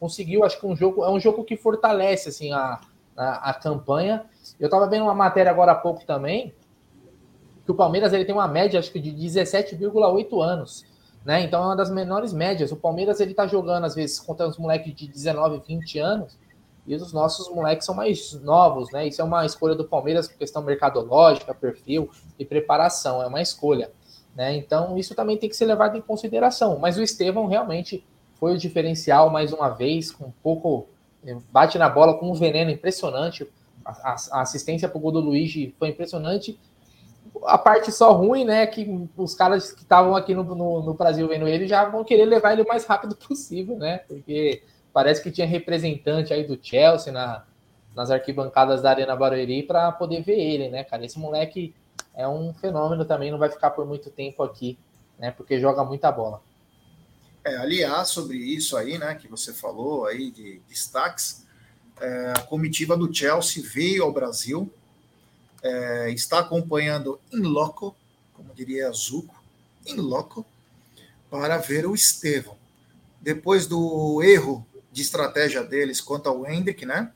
[0.00, 2.80] conseguiu, acho que um jogo é um jogo que fortalece assim a,
[3.16, 4.24] a, a campanha.
[4.58, 6.54] Eu estava vendo uma matéria agora há pouco também
[7.64, 10.84] que o Palmeiras ele tem uma média acho que de 17,8 anos.
[11.24, 11.42] Né?
[11.42, 12.72] Então é uma das menores médias.
[12.72, 16.38] O Palmeiras ele tá jogando, às vezes, contra os moleques de 19, 20 anos,
[16.86, 19.06] e os nossos moleques são mais novos, né?
[19.06, 23.90] Isso é uma escolha do Palmeiras por questão mercadológica, perfil e preparação, é uma escolha.
[24.34, 24.56] Né?
[24.56, 26.78] Então, isso também tem que ser levado em consideração.
[26.78, 30.88] Mas o Estevão realmente foi o diferencial mais uma vez, com um pouco.
[31.52, 33.46] Bate na bola com um veneno impressionante.
[33.84, 36.58] A, assistência para o gol do Luigi foi impressionante
[37.44, 41.26] a parte só ruim, né, que os caras que estavam aqui no, no, no, Brasil
[41.26, 43.98] vendo ele já vão querer levar ele o mais rápido possível, né?
[44.06, 47.44] Porque parece que tinha representante aí do Chelsea na,
[47.94, 51.04] nas arquibancadas da Arena Barueri para poder ver ele, né, cara?
[51.04, 51.74] Esse moleque
[52.14, 54.78] é um fenômeno também, não vai ficar por muito tempo aqui,
[55.18, 55.30] né?
[55.30, 56.42] Porque joga muita bola.
[57.44, 61.44] É, aliás, sobre isso aí, né, que você falou aí de destaques,
[62.00, 64.72] é, a comitiva do Chelsea veio ao Brasil
[65.62, 67.96] é, está acompanhando em loco,
[68.34, 69.34] como diria Zuco,
[69.86, 70.46] em loco,
[71.30, 72.56] para ver o Estevão.
[73.20, 77.10] Depois do erro de estratégia deles quanto ao Hendrick, né?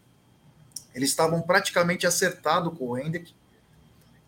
[0.94, 3.34] Eles estavam praticamente acertados com o Hendrick.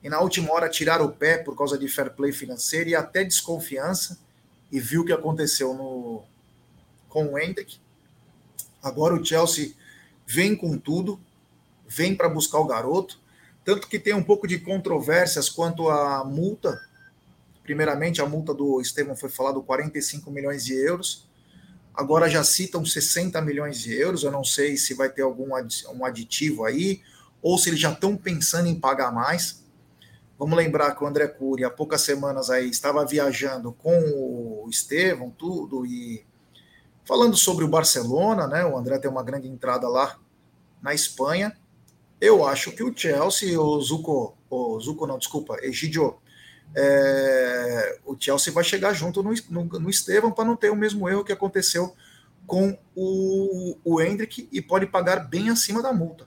[0.02, 3.24] E na última hora tiraram o pé por causa de fair play financeiro e até
[3.24, 4.18] desconfiança.
[4.70, 6.22] E viu o que aconteceu no,
[7.08, 7.78] com o Hendrick.
[8.82, 9.72] Agora o Chelsea
[10.26, 11.18] vem com tudo,
[11.86, 13.18] vem para buscar o garoto.
[13.64, 16.78] Tanto que tem um pouco de controvérsias quanto à multa.
[17.62, 21.27] Primeiramente, a multa do Estevão foi falado 45 milhões de euros.
[21.98, 24.22] Agora já citam 60 milhões de euros.
[24.22, 25.48] Eu não sei se vai ter algum
[25.92, 27.02] um aditivo aí,
[27.42, 29.64] ou se eles já estão pensando em pagar mais.
[30.38, 35.28] Vamos lembrar que o André Cury, há poucas semanas aí, estava viajando com o Estevão,
[35.36, 36.24] tudo, e
[37.04, 38.64] falando sobre o Barcelona, né?
[38.64, 40.20] O André tem uma grande entrada lá
[40.80, 41.58] na Espanha.
[42.20, 46.16] Eu acho que o Chelsea, o Zuko, o Zuko não, desculpa, Egidio,
[46.76, 51.08] é, o Chelsea vai chegar junto no, no, no Estevam para não ter o mesmo
[51.08, 51.94] erro que aconteceu
[52.46, 56.26] com o, o Hendrick e pode pagar bem acima da multa.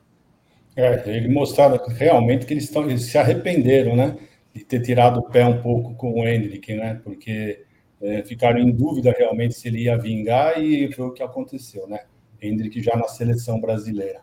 [0.75, 4.17] É, ele mostraram realmente que eles, estão, eles se arrependeram, né?
[4.53, 7.01] De ter tirado o pé um pouco com o Hendrick, né?
[7.03, 7.65] Porque
[8.01, 12.01] é, ficaram em dúvida realmente se ele ia vingar e foi o que aconteceu, né?
[12.41, 14.21] Hendrick já na seleção brasileira.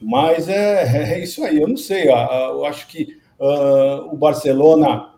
[0.00, 2.08] Mas é, é isso aí, eu não sei.
[2.08, 5.11] Eu acho que uh, o Barcelona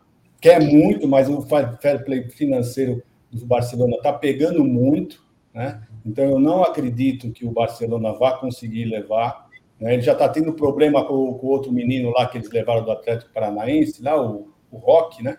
[0.44, 3.02] quer muito, mas o fair play financeiro
[3.32, 5.82] do Barcelona está pegando muito, né?
[6.04, 9.48] Então eu não acredito que o Barcelona vá conseguir levar.
[9.80, 9.94] Né?
[9.94, 13.32] Ele já está tendo problema com o outro menino lá que eles levaram do Atlético
[13.32, 15.38] Paranaense, lá, o, o Rock, né?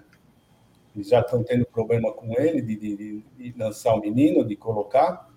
[0.96, 5.30] Eles já estão tendo problema com ele de, de, de lançar o menino, de colocar.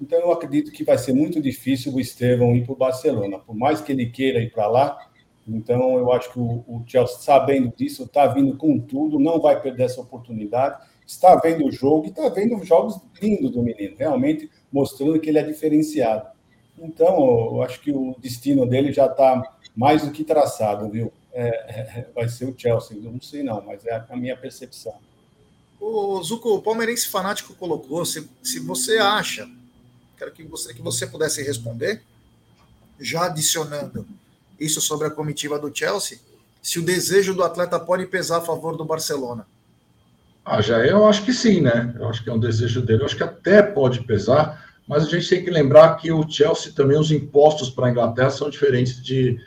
[0.00, 3.56] Então, eu acredito que vai ser muito difícil o Estevão ir para o Barcelona, por
[3.56, 4.96] mais que ele queira ir para lá.
[5.46, 9.60] Então, eu acho que o, o Chelsea, sabendo disso, está vindo com tudo, não vai
[9.60, 10.82] perder essa oportunidade.
[11.06, 15.38] está vendo o jogo e está vendo jogos lindos do menino, realmente mostrando que ele
[15.38, 16.26] é diferenciado.
[16.78, 17.16] Então,
[17.52, 21.12] eu acho que o destino dele já está mais do que traçado, viu?
[21.32, 24.94] É, é, vai ser o Chelsea, eu não sei não, mas é a minha percepção.
[25.78, 29.48] O Zuco, o palmeirense fanático colocou, se, se você acha,
[30.18, 32.02] quero que você, que você pudesse responder,
[32.98, 34.06] já adicionando
[34.58, 36.18] isso sobre a comitiva do Chelsea,
[36.62, 39.46] se o desejo do atleta pode pesar a favor do Barcelona.
[40.44, 41.94] Ah, já eu acho que sim, né?
[41.98, 43.02] Eu acho que é um desejo dele.
[43.02, 46.72] Eu acho que até pode pesar, mas a gente tem que lembrar que o Chelsea
[46.72, 49.38] também, os impostos para a Inglaterra são diferentes de,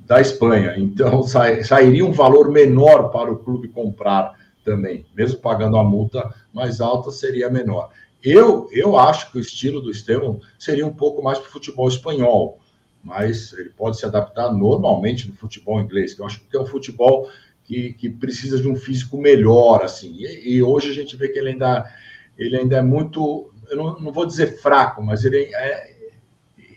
[0.00, 0.74] da Espanha.
[0.76, 5.06] Então, sai, sairia um valor menor para o clube comprar também.
[5.14, 7.90] Mesmo pagando a multa mais alta, seria menor.
[8.22, 11.88] Eu, eu acho que o estilo do Estevam seria um pouco mais para o futebol
[11.88, 12.59] espanhol
[13.02, 16.66] mas ele pode se adaptar normalmente no futebol inglês, que eu acho que é um
[16.66, 17.30] futebol
[17.64, 20.14] que, que precisa de um físico melhor, assim.
[20.18, 21.90] E, e, hoje a gente vê que ele ainda,
[22.36, 25.96] ele ainda é muito, eu não, não vou dizer fraco, mas ele, é,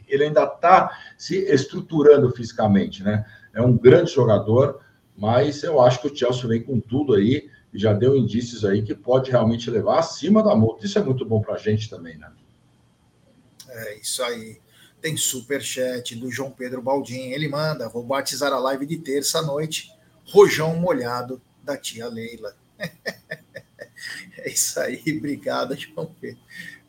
[0.08, 3.26] ele ainda está se estruturando fisicamente, né?
[3.54, 4.82] É um grande jogador,
[5.18, 8.82] mas eu acho que o Chelsea vem com tudo aí e já deu indícios aí
[8.84, 10.86] que pode realmente levar acima da multa.
[10.86, 12.32] Isso é muito bom para a gente também, né?
[13.68, 14.63] É isso aí.
[15.04, 17.32] Tem super chat do João Pedro Baldin.
[17.32, 19.92] Ele manda: vou batizar a live de terça noite.
[20.26, 22.56] Rojão molhado da tia Leila.
[24.40, 26.40] é isso aí, obrigado, João Pedro.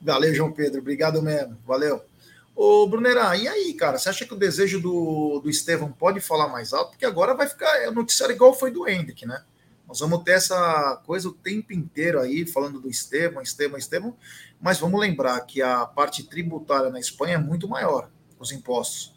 [0.01, 2.05] Valeu, João Pedro, obrigado mesmo, valeu.
[2.55, 6.47] Ô, Brunerá, e aí, cara, você acha que o desejo do, do Estevão pode falar
[6.47, 6.91] mais alto?
[6.91, 9.43] Porque agora vai ficar é noticiário igual foi do Hendrick, né?
[9.89, 14.17] Nós vamos ter essa coisa o tempo inteiro aí, falando do Estevão, Estevão, Estevão,
[14.65, 18.09] mas vamos lembrar que a parte tributária na Espanha é muito maior,
[18.41, 19.15] os impostos.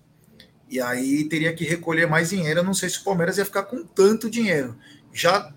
[0.69, 2.59] E aí teria que recolher mais dinheiro.
[2.59, 4.77] Eu não sei se o Palmeiras ia ficar com tanto dinheiro.
[5.13, 5.53] Já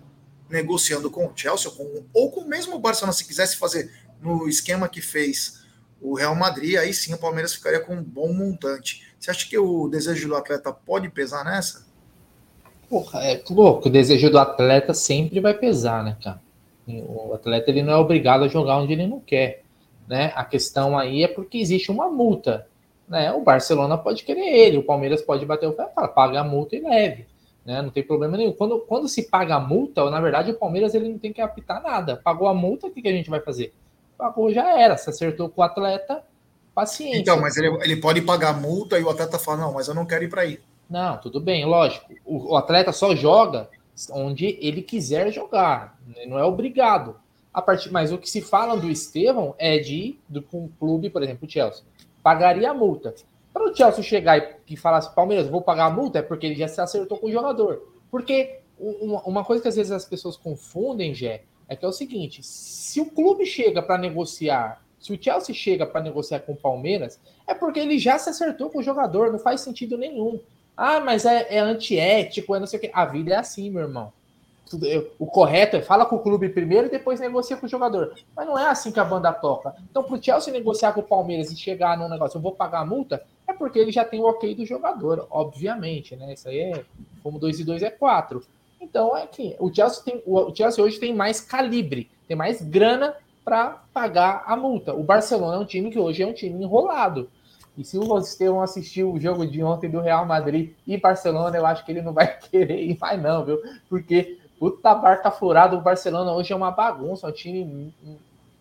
[0.49, 4.87] negociando com o Chelsea, com, ou com mesmo o Barcelona, se quisesse fazer no esquema
[4.87, 5.65] que fez
[5.99, 9.13] o Real Madrid, aí sim o Palmeiras ficaria com um bom montante.
[9.19, 11.85] Você acha que o desejo do atleta pode pesar nessa?
[12.89, 16.41] Porra, é louco, o desejo do atleta sempre vai pesar, né, cara?
[16.87, 19.63] O atleta ele não é obrigado a jogar onde ele não quer
[20.11, 20.33] né?
[20.35, 22.67] A questão aí é porque existe uma multa,
[23.07, 23.31] né?
[23.31, 26.75] O Barcelona pode querer ele, o Palmeiras pode bater o pé falar, paga a multa
[26.75, 27.25] e leve,
[27.65, 27.81] né?
[27.81, 28.51] Não tem problema nenhum.
[28.51, 31.81] Quando, quando se paga a multa, na verdade o Palmeiras ele não tem que apitar
[31.81, 32.17] nada.
[32.17, 33.73] Pagou a multa, o que, que a gente vai fazer?
[34.17, 34.97] Pagou, já era.
[34.97, 36.21] Se acertou com o atleta,
[36.75, 37.17] paciência.
[37.17, 39.95] Então, mas ele, ele pode pagar a multa e o atleta fala, não, mas eu
[39.95, 40.59] não quero ir para aí.
[40.89, 42.13] Não, tudo bem, lógico.
[42.25, 43.69] O, o atleta só joga
[44.11, 45.97] onde ele quiser jogar,
[46.27, 47.15] não é obrigado
[47.53, 51.21] a partir, mas o que se fala do Estevão é de do um clube, por
[51.21, 51.83] exemplo, o Chelsea,
[52.23, 53.13] pagaria a multa.
[53.53, 56.45] Para o Chelsea chegar e, e falar assim, Palmeiras, vou pagar a multa, é porque
[56.45, 57.93] ele já se acertou com o jogador.
[58.09, 61.91] Porque uma, uma coisa que às vezes as pessoas confundem, Jé, é que é o
[61.91, 66.57] seguinte: se o clube chega para negociar, se o Chelsea chega para negociar com o
[66.57, 70.39] Palmeiras, é porque ele já se acertou com o jogador, não faz sentido nenhum.
[70.77, 72.91] Ah, mas é, é antiético, é não sei o quê.
[72.93, 74.13] A vida é assim, meu irmão
[75.19, 78.13] o correto é fala com o clube primeiro e depois negocia com o jogador.
[78.35, 79.75] Mas não é assim que a banda toca.
[79.89, 82.81] Então, para o Chelsea negociar com o Palmeiras e chegar num negócio, eu vou pagar
[82.81, 86.33] a multa, é porque ele já tem o ok do jogador, obviamente, né?
[86.33, 86.85] Isso aí é
[87.23, 88.43] como 2 e 2 é 4.
[88.79, 93.15] Então, é que o Chelsea, tem, o Chelsea hoje tem mais calibre, tem mais grana
[93.43, 94.93] para pagar a multa.
[94.93, 97.29] O Barcelona é um time que hoje é um time enrolado.
[97.77, 101.65] E se o Estevão assistiu o jogo de ontem do Real Madrid e Barcelona, eu
[101.65, 103.59] acho que ele não vai querer ir mais, não, viu?
[103.89, 107.91] Porque Puta barca furada, o Barcelona hoje é uma bagunça, é um time.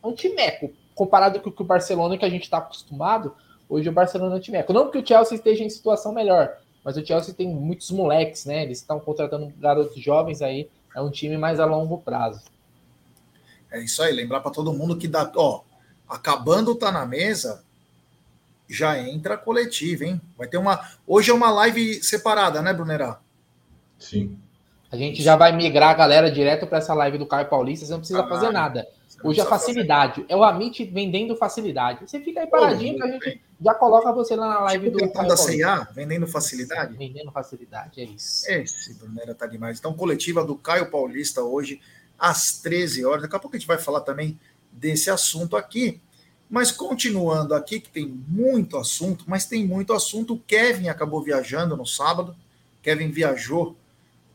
[0.03, 0.73] É um timeco.
[0.95, 3.37] Comparado com o Barcelona que a gente está acostumado,
[3.69, 4.73] hoje o Barcelona é um timeco.
[4.73, 8.63] Não que o Chelsea esteja em situação melhor, mas o Chelsea tem muitos moleques, né?
[8.63, 12.45] Eles estão contratando garotos jovens aí, é um time mais a longo prazo.
[13.71, 15.61] É isso aí, lembrar para todo mundo que dá, ó,
[16.09, 17.63] acabando tá na mesa,
[18.67, 20.19] já entra coletiva, hein?
[20.39, 23.21] Vai ter uma, hoje é uma live separada, né, Brunerá?
[23.99, 24.39] Sim.
[24.91, 27.93] A gente já vai migrar a galera direto para essa live do Caio Paulista, você
[27.93, 28.89] não precisa ah, fazer nada.
[29.23, 32.09] Hoje a facilidade, é o Amit vendendo facilidade.
[32.09, 35.13] Você fica aí paradinho que a gente já coloca você lá na live tipo do
[35.13, 36.97] Caio da CIA, vendendo facilidade?
[36.97, 38.51] Vendendo facilidade, é isso.
[38.51, 39.79] Esse Brunera tá demais.
[39.79, 41.81] Então, coletiva do Caio Paulista hoje,
[42.19, 43.23] às 13 horas.
[43.23, 44.39] Daqui a pouco a gente vai falar também
[44.73, 46.01] desse assunto aqui.
[46.49, 50.35] Mas continuando aqui, que tem muito assunto, mas tem muito assunto.
[50.35, 52.35] O Kevin acabou viajando no sábado.
[52.83, 53.77] Kevin viajou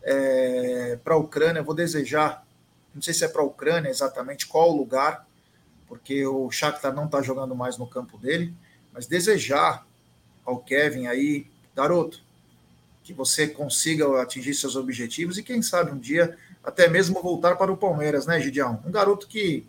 [0.06, 1.64] é, para a Ucrânia.
[1.64, 2.46] Vou desejar,
[2.94, 5.28] não sei se é para a Ucrânia exatamente qual o lugar,
[5.88, 8.54] porque o Shakhtar não está jogando mais no campo dele,
[8.94, 9.86] mas desejar
[10.46, 12.24] ao Kevin aí, garoto,
[13.04, 17.72] que você consiga atingir seus objetivos e quem sabe um dia até mesmo voltar para
[17.72, 18.82] o Palmeiras, né, Gidião?
[18.86, 19.68] Um garoto que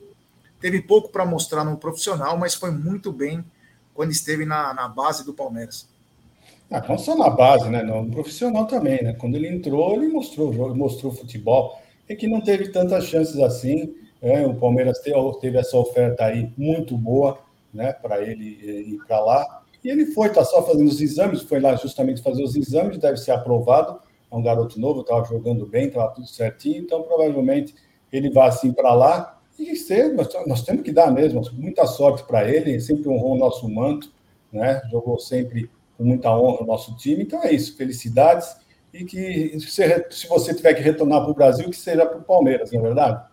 [0.61, 3.45] teve pouco para mostrar no profissional, mas foi muito bem
[3.93, 5.87] quando esteve na, na base do Palmeiras.
[6.71, 7.83] Ah, não só na base, né?
[7.83, 9.13] No profissional também, né?
[9.15, 11.81] Quando ele entrou, ele mostrou o jogo, mostrou futebol.
[12.09, 13.95] É que não teve tantas chances assim.
[14.21, 17.39] É, o Palmeiras teve, teve, essa oferta aí muito boa,
[17.73, 17.93] né?
[17.93, 19.63] Para ele eh, ir para lá.
[19.85, 23.19] E ele foi, tá só fazendo os exames, foi lá justamente fazer os exames, deve
[23.19, 24.01] ser aprovado.
[24.31, 27.75] É um garoto novo, estava jogando bem, estava tudo certinho, então provavelmente
[28.13, 29.39] ele vai assim para lá.
[29.57, 33.39] E ser, nós, nós, temos que dar mesmo, muita sorte para ele, sempre honrou o
[33.39, 34.13] nosso manto,
[34.53, 34.83] né?
[34.91, 37.23] Jogou sempre com muita honra o nosso time.
[37.23, 38.57] Então é isso, felicidades.
[38.93, 42.73] E que se, você tiver que retornar para o Brasil, que seja para o Palmeiras,
[42.73, 43.25] não é verdade?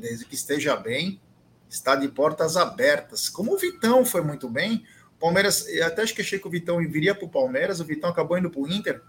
[0.00, 1.20] Desde que esteja bem,
[1.68, 3.28] está de portas abertas.
[3.28, 4.84] Como o Vitão foi muito bem,
[5.18, 8.50] Palmeiras, eu até achei que o Vitão viria para o Palmeiras, o Vitão acabou indo
[8.50, 9.02] para o Inter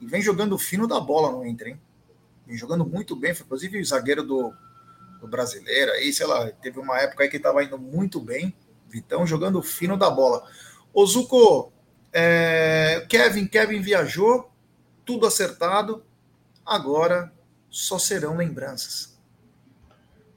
[0.00, 1.80] e vem jogando fino da bola no Inter, hein?
[2.46, 4.52] Vem jogando muito bem, foi inclusive o zagueiro do,
[5.20, 8.54] do brasileiro aí, sei lá, teve uma época aí que estava indo muito bem,
[8.88, 10.46] Vitão jogando fino da bola.
[10.92, 11.72] Ô Zuko,
[12.14, 14.48] é, Kevin, Kevin viajou,
[15.04, 16.02] tudo acertado,
[16.64, 17.32] agora
[17.68, 19.18] só serão lembranças.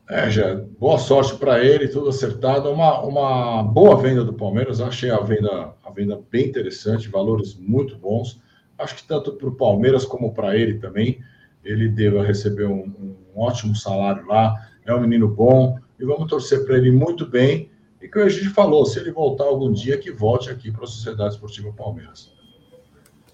[0.10, 2.72] É, já, boa sorte para ele, tudo acertado.
[2.72, 7.96] Uma, uma boa venda do Palmeiras, achei a venda, a venda bem interessante, valores muito
[7.96, 8.42] bons.
[8.78, 11.22] Acho que tanto para o Palmeiras como para ele também,
[11.63, 14.56] ele deva receber um, um, ótimo salário lá.
[14.86, 17.70] É um menino bom e vamos torcer para ele muito bem.
[18.08, 20.88] E que a gente falou, se ele voltar algum dia, que volte aqui para a
[20.88, 22.32] Sociedade Esportiva Palmeiras.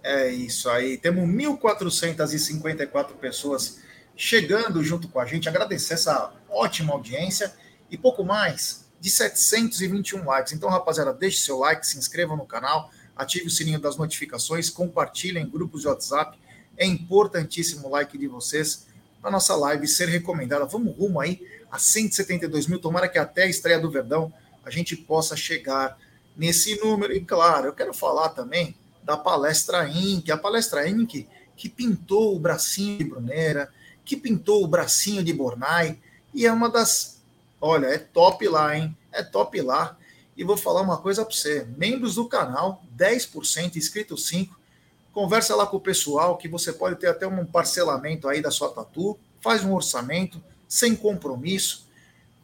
[0.01, 0.97] É isso aí.
[0.97, 3.77] Temos 1.454 pessoas
[4.15, 5.47] chegando junto com a gente.
[5.47, 7.53] Agradecer essa ótima audiência
[7.91, 10.53] e pouco mais de 721 likes.
[10.53, 15.37] Então, rapaziada, deixe seu like, se inscreva no canal, ative o sininho das notificações, compartilhe
[15.37, 16.35] em grupos de WhatsApp.
[16.75, 18.87] É importantíssimo o like de vocês
[19.21, 20.65] para nossa live ser recomendada.
[20.65, 22.79] Vamos rumo aí a 172 mil.
[22.79, 24.33] Tomara que até a estreia do Verdão
[24.65, 25.97] a gente possa chegar
[26.35, 27.13] nesse número.
[27.13, 30.29] E claro, eu quero falar também da palestra Inc.
[30.29, 31.27] A palestra Inc.
[31.55, 33.71] que pintou o bracinho de Brunera,
[34.05, 35.99] que pintou o bracinho de Bornai,
[36.33, 37.21] e é uma das.
[37.61, 38.95] Olha, é top lá, hein?
[39.11, 39.97] É top lá.
[40.35, 44.49] E vou falar uma coisa para você: membros do canal, 10%, inscritos 5%.
[45.13, 48.69] Conversa lá com o pessoal que você pode ter até um parcelamento aí da sua
[48.69, 49.17] tatu.
[49.39, 51.87] Faz um orçamento, sem compromisso.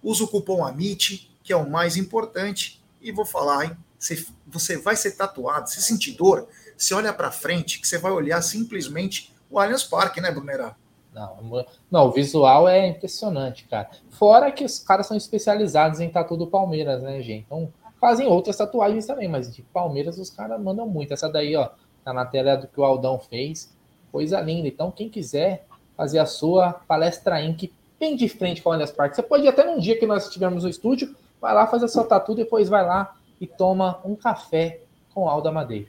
[0.04, 2.80] Usa o cupom AMIT, que é o mais importante.
[3.02, 3.78] E vou falar, hein?
[3.98, 8.12] Você, você vai ser tatuado, se sentir dor, você olha para frente, que você vai
[8.12, 10.76] olhar simplesmente o Allianz Parque, né, Brunerá?
[11.12, 13.90] Não, não, o visual é impressionante, cara.
[14.12, 17.46] Fora que os caras são especializados em tatu do Palmeiras, né, gente?
[17.48, 21.16] Então, fazem outras tatuagens também, mas de Palmeiras os caras mandam muito.
[21.16, 21.72] Essa daí, ó,
[22.06, 23.76] tá na tela do que o Aldão fez.
[24.12, 24.68] Coisa linda.
[24.68, 25.66] Então, quem quiser
[25.98, 27.74] fazer a sua palestra Inc.
[28.00, 30.26] bem de frente com a Allianz Parque, você pode ir até num dia que nós
[30.26, 34.16] estivermos no estúdio, vai lá, faz a sua tatu, depois vai lá e toma um
[34.16, 34.82] café
[35.14, 35.88] com Alda Madeira.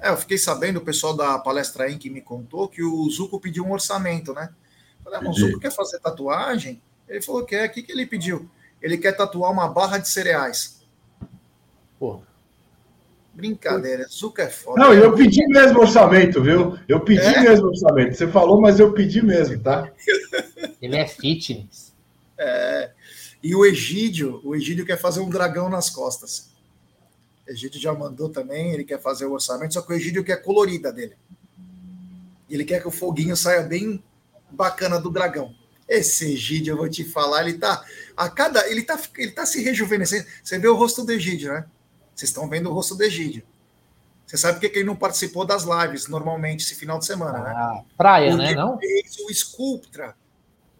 [0.00, 3.64] É, eu fiquei sabendo, o pessoal da palestra que me contou que o Zuco pediu
[3.64, 4.50] um orçamento, né?
[5.02, 6.82] Falei, ah, o Zuco quer fazer tatuagem?
[7.08, 7.66] Ele falou que é.
[7.66, 8.48] O que, que ele pediu?
[8.80, 10.82] Ele quer tatuar uma barra de cereais.
[11.98, 12.20] Pô.
[13.32, 14.80] Brincadeira, Zuco é foda.
[14.80, 16.78] Não, eu pedi mesmo orçamento, viu?
[16.88, 17.40] Eu pedi é?
[17.40, 18.14] mesmo orçamento.
[18.14, 19.90] Você falou, mas eu pedi mesmo, tá?
[20.82, 21.94] Ele é fitness.
[22.38, 22.90] É.
[23.42, 26.50] E o Egídio, o Egídio quer fazer um dragão nas costas.
[27.46, 30.92] Egídio já mandou também, ele quer fazer o orçamento, só que o Egídio quer colorida
[30.92, 31.16] dele.
[32.48, 34.02] Ele quer que o foguinho saia bem
[34.50, 35.54] bacana do dragão.
[35.88, 37.84] Esse Egídio, eu vou te falar, ele tá
[38.16, 40.26] a cada ele tá ele tá se rejuvenescendo.
[40.42, 41.66] Você vê o rosto do Egídio, né?
[42.14, 43.42] Vocês estão vendo o rosto do Egídio.
[44.26, 47.52] Você sabe por que ele não participou das lives normalmente esse final de semana, né?
[47.52, 47.84] ah, né?
[47.96, 48.54] Praia, Porque né?
[48.54, 48.78] Não?
[48.78, 50.14] Fez o Sculptra,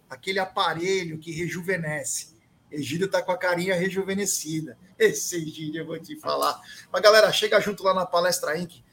[0.09, 2.33] aquele aparelho que rejuvenesce.
[2.71, 4.77] Egídio tá com a carinha rejuvenescida.
[4.97, 6.59] Esse Egídio, eu vou te falar.
[6.91, 8.83] Mas, galera, chega junto lá na Palestra Inc.,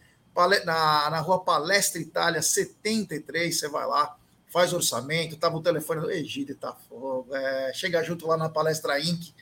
[0.64, 6.54] na, na rua Palestra Itália 73, você vai lá, faz orçamento, tava o telefone Egídio,
[6.54, 7.34] tá fogo.
[7.34, 9.32] É, chega junto lá na Palestra Inc.,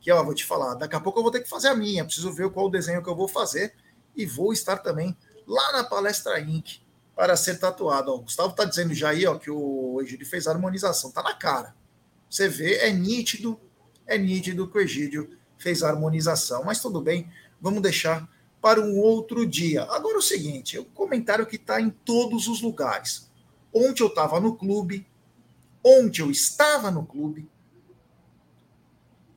[0.00, 2.04] que, ó, vou te falar, daqui a pouco eu vou ter que fazer a minha,
[2.04, 3.74] preciso ver qual o desenho que eu vou fazer
[4.16, 6.80] e vou estar também lá na Palestra Inc.,
[7.14, 8.12] para ser tatuado.
[8.12, 11.34] O Gustavo tá dizendo já aí, ó, que o Egídio fez a harmonização, tá na
[11.34, 11.74] cara.
[12.30, 13.60] Você vê, é nítido
[14.08, 16.64] é nítido que o Egídio fez a harmonização.
[16.64, 17.30] Mas tudo bem,
[17.60, 18.28] vamos deixar
[18.60, 19.84] para um outro dia.
[19.84, 23.30] Agora é o seguinte, o comentário que está em todos os lugares.
[23.72, 25.06] Ontem eu estava no clube,
[25.84, 27.48] ontem eu estava no clube.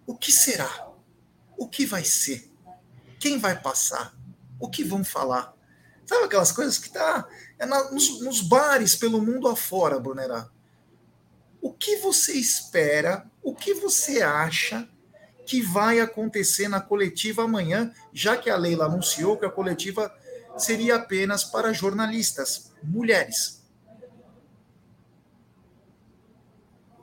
[0.08, 0.90] O que será?
[1.58, 2.50] O que vai ser?
[3.20, 4.18] Quem vai passar?
[4.60, 5.56] O que vão falar?
[6.06, 10.50] Sabe aquelas coisas que tá é na, nos, nos, bares pelo mundo afora, Brunerá?
[11.62, 13.31] O que você espera?
[13.44, 14.88] O que você acha
[15.46, 20.14] que vai acontecer na coletiva amanhã, já que a Leila anunciou que a coletiva
[20.58, 23.66] seria apenas para jornalistas, mulheres?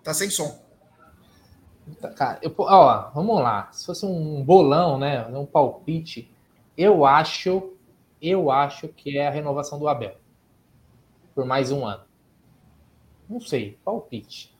[0.03, 0.66] Tá sem som.
[2.16, 3.70] Cara, eu, ó, vamos lá.
[3.72, 6.32] Se fosse um bolão, né, um palpite,
[6.76, 7.74] eu acho,
[8.22, 10.16] eu acho que é a renovação do Abel
[11.39, 12.03] por mais um ano.
[13.28, 14.53] Não sei, palpite.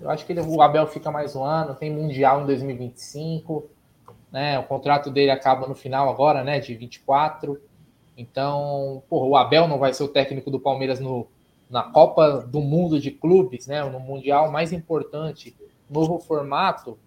[0.00, 3.68] Eu acho que ele, o Abel fica mais um ano, tem Mundial em 2025,
[4.30, 4.58] né?
[4.58, 6.60] O contrato dele acaba no final agora, né?
[6.60, 7.60] De 24.
[8.16, 11.26] Então, porra, o Abel não vai ser o técnico do Palmeiras no,
[11.68, 13.82] na Copa do Mundo de Clubes, né?
[13.84, 15.56] No Mundial mais importante,
[15.88, 16.98] novo formato.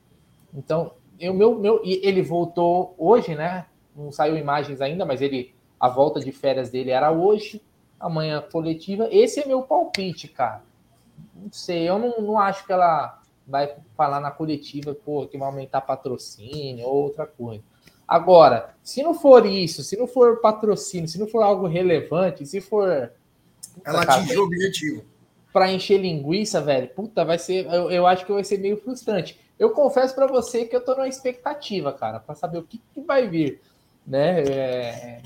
[0.53, 3.65] Então, eu, meu, meu, ele voltou hoje, né?
[3.95, 7.61] Não saiu imagens ainda, mas ele a volta de férias dele era hoje,
[7.99, 9.07] amanhã coletiva.
[9.11, 10.63] Esse é meu palpite, cara.
[11.35, 15.47] Não sei, eu não, não acho que ela vai falar na coletiva, pô, que vai
[15.47, 17.63] aumentar patrocínio ou outra coisa.
[18.07, 22.59] Agora, se não for isso, se não for patrocínio, se não for algo relevante, se
[22.59, 23.11] for
[23.85, 25.03] ela atingiu o objetivo.
[25.51, 27.65] Para encher linguiça, velho, puta, vai ser.
[27.65, 29.39] Eu, eu acho que vai ser meio frustrante.
[29.57, 33.01] Eu confesso para você que eu tô numa expectativa, cara, para saber o que, que,
[33.01, 33.61] vai vir,
[34.05, 34.41] né?
[34.43, 35.21] É,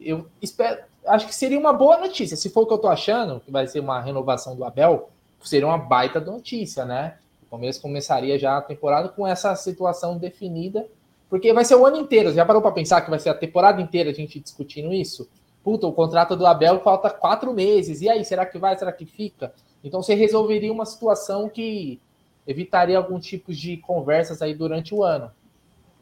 [0.00, 0.82] eu espero.
[1.06, 2.36] Acho que seria uma boa notícia.
[2.36, 5.10] Se for o que eu tô achando, que vai ser uma renovação do Abel,
[5.42, 7.16] seria uma baita notícia, né?
[7.42, 10.86] O Palmeiras começaria já a temporada com essa situação definida,
[11.30, 12.32] porque vai ser o ano inteiro.
[12.32, 15.28] Já parou para pensar que vai ser a temporada inteira a gente discutindo isso?
[15.68, 19.04] puta, o contrato do Abel falta quatro meses, e aí, será que vai, será que
[19.04, 19.52] fica?
[19.84, 22.00] Então você resolveria uma situação que
[22.46, 25.30] evitaria algum tipo de conversas aí durante o ano.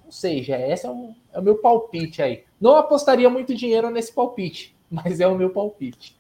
[0.05, 2.45] Não sei, já esse é, um, é o meu palpite aí.
[2.61, 6.17] Não apostaria muito dinheiro nesse palpite, mas é o meu palpite.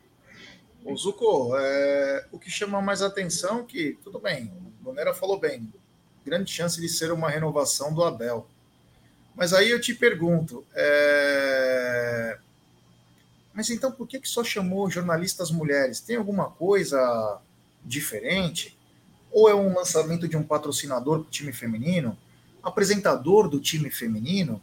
[0.86, 5.38] O Zuko, é, o que chama mais atenção é que, tudo bem, o Bonera falou
[5.38, 5.72] bem,
[6.24, 8.46] grande chance de ser uma renovação do Abel.
[9.34, 12.38] Mas aí eu te pergunto, é,
[13.52, 16.00] mas então por que, que só chamou jornalistas mulheres?
[16.00, 17.40] Tem alguma coisa
[17.84, 18.78] diferente?
[19.32, 22.16] Ou é um lançamento de um patrocinador do time feminino?
[22.62, 24.62] Apresentador do time feminino?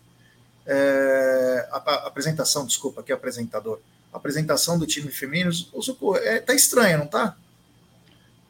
[0.65, 3.79] É, a, a, apresentação, desculpa, que é apresentador.
[4.13, 5.51] Apresentação do time feminino,
[6.21, 7.35] é, tá estranho, não tá?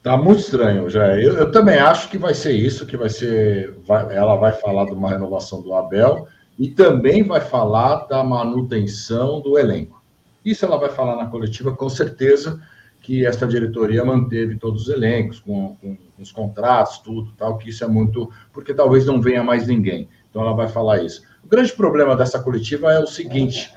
[0.03, 1.17] Tá muito estranho, já.
[1.17, 3.73] Eu, eu, também acho que vai ser isso, que vai ser.
[3.87, 6.27] Vai, ela vai falar de uma renovação do Abel
[6.59, 10.03] e também vai falar da manutenção do elenco.
[10.43, 12.61] Isso ela vai falar na coletiva, com certeza,
[13.01, 17.85] que esta diretoria manteve todos os elencos, com, com, os contratos, tudo, tal, que isso
[17.85, 18.29] é muito.
[18.51, 20.09] Porque talvez não venha mais ninguém.
[20.29, 21.23] Então ela vai falar isso.
[21.41, 23.71] O grande problema dessa coletiva é o seguinte: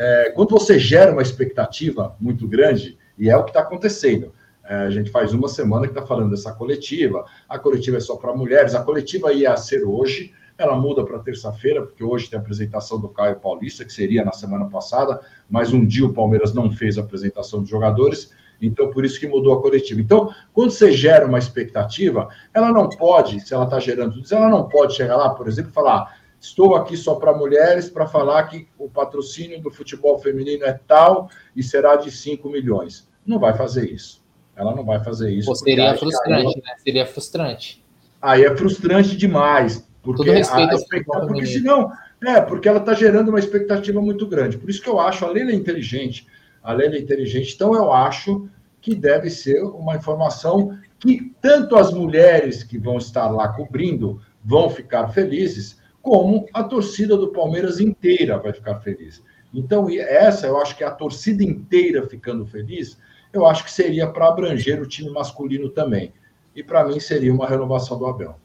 [0.00, 4.32] é, quando você gera uma expectativa muito grande, e é o que está acontecendo.
[4.64, 8.16] É, a gente faz uma semana que está falando dessa coletiva, a coletiva é só
[8.16, 12.40] para mulheres, a coletiva ia ser hoje, ela muda para terça-feira, porque hoje tem a
[12.40, 15.20] apresentação do Caio Paulista, que seria na semana passada,
[15.50, 19.26] mas um dia o Palmeiras não fez a apresentação de jogadores, então por isso que
[19.26, 20.00] mudou a coletiva.
[20.00, 24.48] Então, quando você gera uma expectativa, ela não pode, se ela está gerando tudo ela
[24.48, 28.44] não pode chegar lá, por exemplo, e falar: estou aqui só para mulheres para falar
[28.44, 33.08] que o patrocínio do futebol feminino é tal e será de 5 milhões.
[33.24, 34.24] Não vai fazer isso.
[34.56, 35.48] Ela não vai fazer isso.
[35.48, 36.74] Pô, seria frustrante, aí, né?
[36.82, 37.84] Seria frustrante.
[38.20, 41.92] Aí é frustrante demais porque a, expectativa, porque senão,
[42.24, 44.58] é, porque ela está gerando uma expectativa muito grande.
[44.58, 46.26] Por isso que eu acho, a Leila é inteligente,
[46.62, 48.48] a Leila é inteligente, então eu acho
[48.80, 54.70] que deve ser uma informação que tanto as mulheres que vão estar lá cobrindo vão
[54.70, 59.22] ficar felizes, como a torcida do Palmeiras inteira vai ficar feliz.
[59.52, 62.96] Então, essa eu acho que a torcida inteira ficando feliz,
[63.32, 66.12] eu acho que seria para abranger o time masculino também.
[66.54, 68.38] E para mim seria uma renovação do Abel.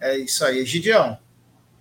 [0.00, 1.18] É isso aí, Gideão.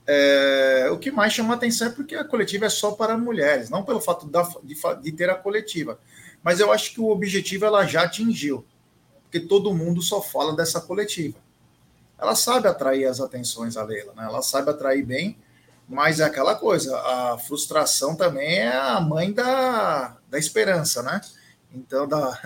[0.05, 3.83] É, o que mais chama atenção é porque a coletiva é só para mulheres, não
[3.83, 5.99] pelo fato da, de, de, ter a coletiva.
[6.43, 8.65] Mas eu acho que o objetivo ela já atingiu,
[9.23, 11.37] porque todo mundo só fala dessa coletiva.
[12.21, 14.23] Ela sabe atrair as atenções, a Leila, né?
[14.23, 15.39] ela sabe atrair bem,
[15.89, 21.19] mas é aquela coisa, a frustração também é a mãe da, da esperança, né?
[21.73, 22.39] Então, da,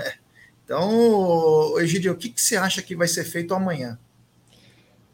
[0.63, 3.99] então Egidio, o que, que você acha que vai ser feito amanhã?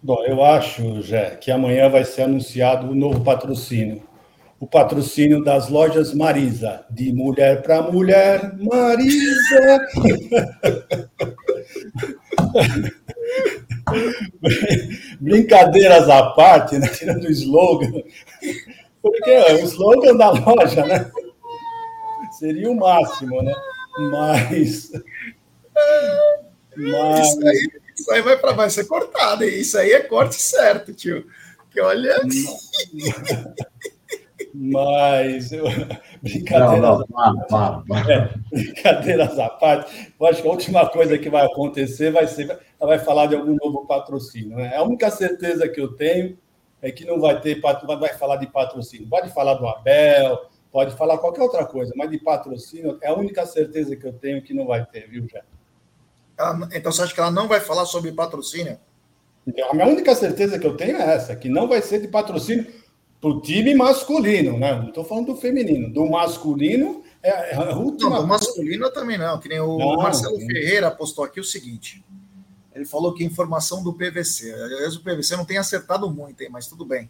[0.01, 4.03] Bom, eu acho, Jé, que amanhã vai ser anunciado o um novo patrocínio.
[4.59, 9.79] O patrocínio das lojas Marisa, de mulher para mulher, Marisa!
[15.19, 16.87] Brincadeiras à parte, né?
[16.87, 17.91] tirando o slogan,
[19.01, 21.11] porque o slogan da loja, né?
[22.37, 23.53] Seria o máximo, né?
[24.11, 24.91] Mas
[26.75, 27.27] Mas...
[27.27, 31.25] Isso, aí, isso aí vai para vai ser cortado, isso aí é corte certo, tio.
[31.69, 32.15] Que olha.
[34.53, 35.65] Mas eu...
[36.21, 41.29] brincadeiras, não, não, para, É, brincadeiras à parte, eu acho que a última coisa que
[41.29, 44.57] vai acontecer vai ser ela vai falar de algum novo patrocínio.
[44.57, 44.75] Né?
[44.75, 46.37] A única certeza que eu tenho
[46.81, 49.07] é que não vai ter vai falar de patrocínio.
[49.07, 53.45] Pode falar do Abel, pode falar qualquer outra coisa, mas de patrocínio é a única
[53.45, 55.43] certeza que eu tenho que não vai ter, viu, Jé?
[56.73, 58.79] Então você acha que ela não vai falar sobre patrocínio?
[59.69, 62.65] A minha única certeza que eu tenho é essa, que não vai ser de patrocínio
[63.21, 64.73] para o time masculino, né?
[64.73, 65.93] Não estou falando do feminino.
[65.93, 68.09] Do masculino é, é a última.
[68.09, 69.39] Não, do masculino também não.
[69.39, 70.47] Que nem o não, Marcelo não.
[70.47, 72.03] Ferreira postou aqui o seguinte.
[72.73, 74.51] Ele falou que informação do PVC.
[74.51, 77.07] Aliás, o PVC não tem acertado muito, hein, mas tudo bem.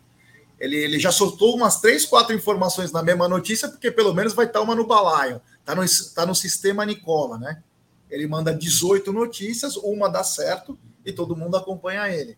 [0.60, 4.46] Ele, ele já soltou umas três, quatro informações na mesma notícia, porque pelo menos vai
[4.46, 5.42] estar uma no balaio.
[5.60, 5.82] Está no,
[6.14, 7.64] tá no sistema Nicola, né?
[8.10, 12.38] Ele manda 18 notícias, uma dá certo e todo mundo acompanha ele.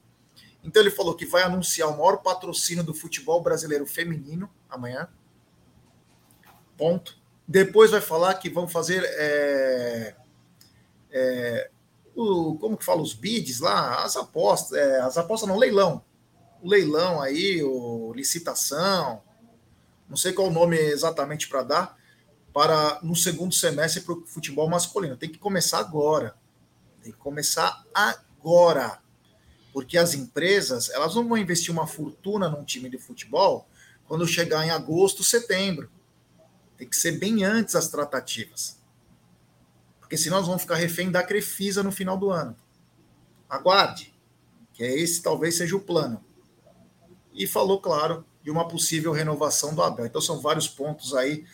[0.64, 5.08] Então ele falou que vai anunciar o maior patrocínio do futebol brasileiro feminino amanhã.
[6.78, 7.18] Ponto.
[7.48, 10.16] Depois vai falar que vão fazer é,
[11.12, 11.70] é,
[12.16, 16.04] o, como que fala os bids lá, as apostas, é, as apostas não leilão,
[16.62, 19.22] o leilão aí, o licitação,
[20.08, 22.04] não sei qual o nome exatamente para dar
[22.54, 25.18] para no segundo semestre para o futebol masculino.
[25.18, 26.36] Tem que começar agora.
[27.02, 29.02] Tem que começar agora
[29.74, 33.68] porque as empresas elas não vão investir uma fortuna num time de futebol
[34.08, 35.90] quando chegar em agosto, setembro.
[36.78, 38.80] Tem que ser bem antes as tratativas.
[40.00, 42.56] Porque senão nós vamos ficar refém da Crefisa no final do ano.
[43.50, 44.14] Aguarde,
[44.74, 46.24] que é esse talvez seja o plano.
[47.34, 50.06] E falou, claro, de uma possível renovação do Abel.
[50.06, 51.46] Então são vários pontos aí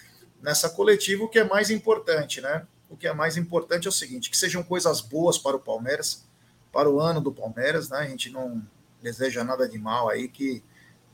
[0.42, 1.24] nessa coletiva.
[1.24, 2.68] O que é mais importante, né?
[2.90, 6.28] O que é mais importante é o seguinte: que sejam coisas boas para o Palmeiras
[6.72, 8.00] para o ano do Palmeiras, né?
[8.00, 8.62] A gente não
[9.02, 10.64] deseja nada de mal aí, que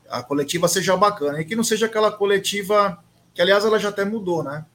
[0.09, 3.03] a coletiva seja bacana e que não seja aquela coletiva
[3.33, 4.65] que, aliás, ela já até mudou, né?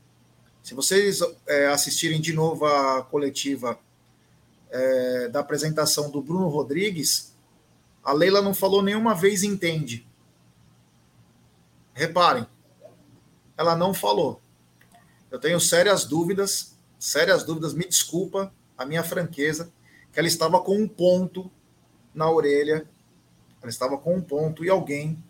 [0.62, 3.78] Se vocês é, assistirem de novo a coletiva
[4.70, 7.34] é, da apresentação do Bruno Rodrigues,
[8.04, 10.06] a Leila não falou nenhuma vez entende.
[11.94, 12.46] Reparem,
[13.56, 14.40] ela não falou.
[15.30, 19.72] Eu tenho sérias dúvidas, sérias dúvidas, me desculpa a minha franqueza,
[20.12, 21.50] que ela estava com um ponto
[22.14, 22.88] na orelha,
[23.62, 25.22] ela estava com um ponto e alguém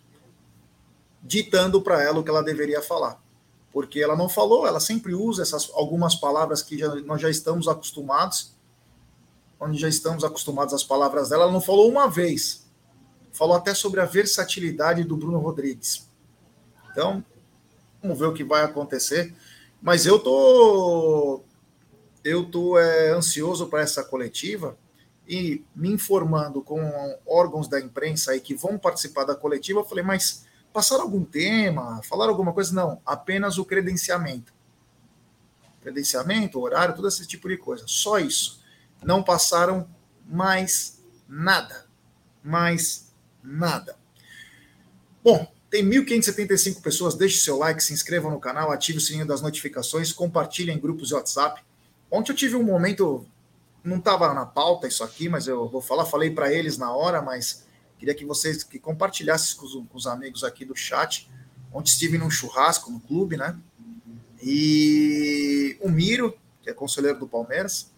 [1.23, 3.21] ditando para ela o que ela deveria falar.
[3.73, 7.69] Porque ela não falou, ela sempre usa essas algumas palavras que já, nós já estamos
[7.69, 8.55] acostumados,
[9.61, 12.67] onde já estamos acostumados às palavras dela, ela não falou uma vez.
[13.33, 16.09] Falou até sobre a versatilidade do Bruno Rodrigues.
[16.91, 17.25] Então,
[18.03, 19.35] vamos ver o que vai acontecer.
[19.81, 21.43] Mas eu tô
[22.25, 24.77] eu estou é, ansioso para essa coletiva
[25.27, 26.81] e me informando com
[27.27, 32.01] órgãos da imprensa aí que vão participar da coletiva, eu falei, mas passaram algum tema,
[32.03, 32.75] falaram alguma coisa?
[32.75, 34.53] Não, apenas o credenciamento.
[35.81, 37.85] Credenciamento, horário, todo esse tipo de coisa.
[37.87, 38.61] Só isso.
[39.03, 39.89] Não passaram
[40.27, 41.87] mais nada.
[42.43, 43.13] Mais
[43.43, 43.97] nada.
[45.23, 47.15] Bom, tem 1.575 pessoas.
[47.15, 51.09] Deixe seu like, se inscreva no canal, ative o sininho das notificações, compartilhe em grupos
[51.09, 51.63] de WhatsApp.
[52.11, 53.25] Ontem eu tive um momento,
[53.85, 57.23] não estava na pauta isso aqui, mas eu vou falar, falei para eles na hora,
[57.23, 57.65] mas
[57.99, 61.31] queria que vocês que compartilhassem com os, com os amigos aqui do chat.
[61.73, 63.57] Ontem estive num churrasco no clube, né?
[64.43, 67.93] E o Miro, que é conselheiro do Palmeiras,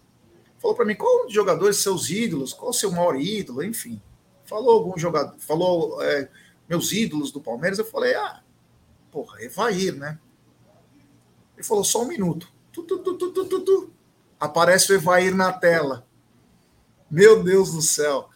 [0.59, 3.99] falou para mim qual os jogadores seus ídolos, qual o seu maior ídolo, enfim.
[4.45, 6.29] Falou algum jogador, falou é,
[6.69, 8.43] meus ídolos do Palmeiras, eu falei, ah,
[9.11, 10.19] porra, Evair, né?
[11.55, 12.51] Ele falou só um minuto.
[12.71, 13.93] Tu, tu, tu, tu, tu, tu,
[14.43, 16.05] aparece o Evair na tela.
[17.09, 18.29] Meu Deus do céu.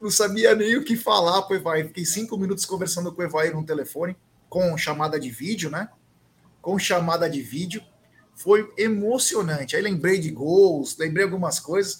[0.00, 1.88] Não sabia nem o que falar para o Evair.
[1.88, 4.16] Fiquei cinco minutos conversando com o Evair no telefone,
[4.48, 5.90] com chamada de vídeo, né?
[6.62, 7.82] Com chamada de vídeo.
[8.34, 9.76] Foi emocionante.
[9.76, 11.98] Aí lembrei de gols, lembrei algumas coisas.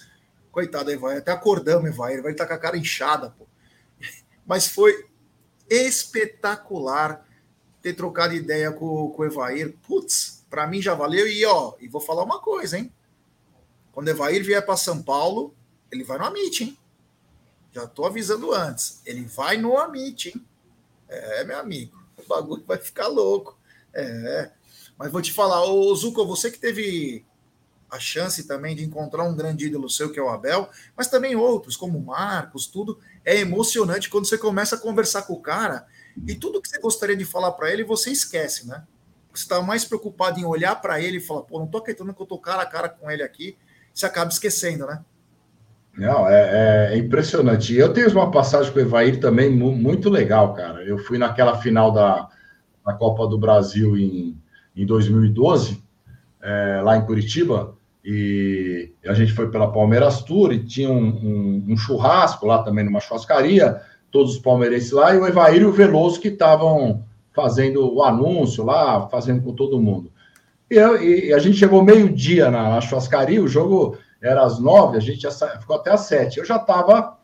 [0.51, 2.23] Coitado, Evair, até acordamos, Evair.
[2.23, 3.47] Vai estar com a cara inchada, pô.
[4.47, 5.11] Mas foi
[5.69, 7.23] espetacular
[7.83, 9.77] ter trocado ideia com, com o Evair.
[9.87, 11.29] Putz, para mim já valeu.
[11.29, 12.91] E ó, e vou falar uma coisa, hein?
[13.97, 15.55] Quando o Evair vier para São Paulo,
[15.91, 16.79] ele vai no Amit, hein?
[17.73, 19.01] Já estou avisando antes.
[19.07, 20.47] Ele vai no Amit, hein?
[21.09, 21.99] É, meu amigo.
[22.19, 23.59] O bagulho vai ficar louco.
[23.95, 24.51] É.
[24.99, 27.25] Mas vou te falar, ô Zuko, você que teve
[27.91, 31.35] a chance também de encontrar um grande ídolo seu, que é o Abel, mas também
[31.35, 33.01] outros, como o Marcos, tudo.
[33.25, 35.87] É emocionante quando você começa a conversar com o cara
[36.27, 38.85] e tudo que você gostaria de falar para ele, você esquece, né?
[39.33, 42.21] Você está mais preocupado em olhar para ele e falar, pô, não tô acreditando que
[42.21, 43.57] eu tô cara a cara com ele aqui
[43.97, 45.01] você acaba esquecendo, né?
[45.97, 47.75] Não, é, é, impressionante.
[47.75, 50.85] Eu tenho uma passagem com o Evair também muito legal, cara.
[50.85, 52.29] Eu fui naquela final da,
[52.85, 54.37] da Copa do Brasil em,
[54.77, 55.83] em 2012,
[56.43, 57.75] é, lá em Curitiba,
[58.05, 62.85] e a gente foi pela Palmeiras Tour e tinha um, um, um churrasco lá também
[62.85, 63.81] numa churrascaria,
[64.13, 68.63] todos os palmeirenses lá, e o Evair e o Veloso que estavam fazendo o anúncio
[68.63, 70.13] lá, fazendo com todo mundo.
[70.71, 75.01] E, eu, e a gente chegou meio-dia na, churrascaria, o jogo era às nove, a
[75.01, 76.39] gente já ficou até às sete.
[76.39, 77.19] Eu já estava,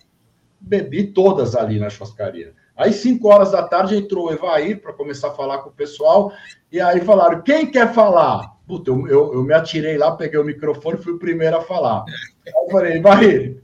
[0.60, 2.54] bebi todas ali na churrascaria.
[2.76, 6.32] Aí, cinco horas da tarde, entrou o Evair para começar a falar com o pessoal,
[6.70, 8.52] e aí falaram: quem quer falar?
[8.72, 11.60] Puta, eu, eu, eu me atirei lá, peguei o microfone e fui o primeiro a
[11.60, 12.06] falar.
[12.46, 13.62] Aí eu falei, Evair,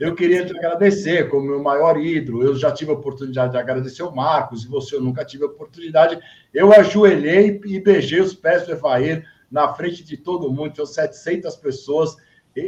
[0.00, 2.42] eu queria te agradecer como meu maior ídolo.
[2.42, 5.46] Eu já tive a oportunidade de agradecer o Marcos, e você eu nunca tive a
[5.46, 6.18] oportunidade.
[6.52, 11.54] Eu ajoelhei e beijei os pés do Evair na frente de todo mundo, tinham 700
[11.54, 12.16] pessoas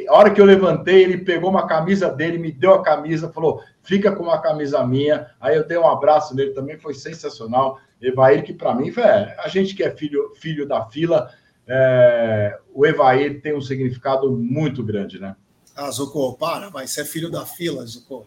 [0.08, 3.62] a hora que eu levantei, ele pegou uma camisa dele, me deu a camisa, falou:
[3.82, 5.30] fica com uma camisa minha.
[5.40, 7.80] Aí eu dei um abraço nele também, foi sensacional.
[8.00, 11.30] Evair, que para mim, é, a gente que é filho, filho da fila,
[11.68, 15.36] é, o Evair tem um significado muito grande, né?
[15.76, 18.26] Ah, Zucco, para, mas você é filho da fila, Zucco.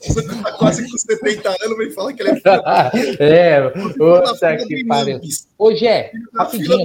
[0.00, 3.16] Você tá quase com 70 anos, vem falar que ele é filho da fila.
[3.20, 5.20] É, puta que pariu.
[5.58, 6.84] Ô, Gé, rapidinho.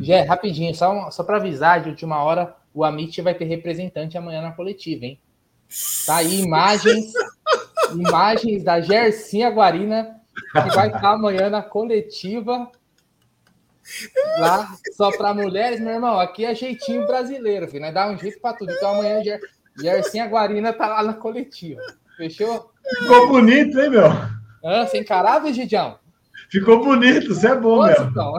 [0.00, 4.40] Jé, rapidinho, só, só para avisar de última hora, o Amit vai ter representante amanhã
[4.40, 5.20] na coletiva, hein?
[6.06, 7.12] Tá aí imagens,
[7.92, 10.20] imagens da Gercinha Guarina,
[10.52, 12.70] que vai estar amanhã na coletiva.
[14.38, 17.92] Lá, só para mulheres, meu irmão, aqui é jeitinho brasileiro, filho, né?
[17.92, 18.72] Dá um jeito para tudo.
[18.72, 19.40] Então amanhã Ger,
[19.80, 21.80] Gercinha Guarina tá lá na coletiva.
[22.16, 22.70] Fechou?
[23.00, 24.06] Ficou bonito, hein, meu?
[24.64, 25.98] Ah, sem caralho, Gidião?
[26.50, 28.10] Ficou bonito, isso é bom, Nossa, mesmo.
[28.10, 28.38] Então.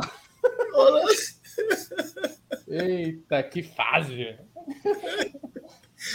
[2.68, 4.36] Eita, que fase,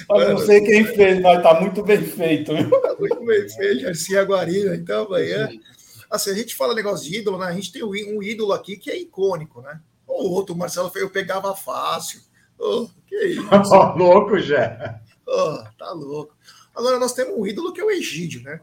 [0.08, 2.52] Eu não sei quem fez, mas tá muito bem feito.
[2.80, 5.48] Tá muito bem feito, Garcia Guarina, então amanhã.
[6.12, 7.46] Assim, a gente fala negócio de ídolo, né?
[7.46, 9.80] A gente tem um ídolo aqui que é icônico, né?
[10.06, 12.20] O outro, o Marcelo eu pegava fácil.
[12.58, 13.48] Oh, que isso?
[13.50, 15.00] oh, louco, já.
[15.26, 16.36] Oh, tá louco.
[16.74, 18.60] Agora, nós temos um ídolo que é o Egídio, né?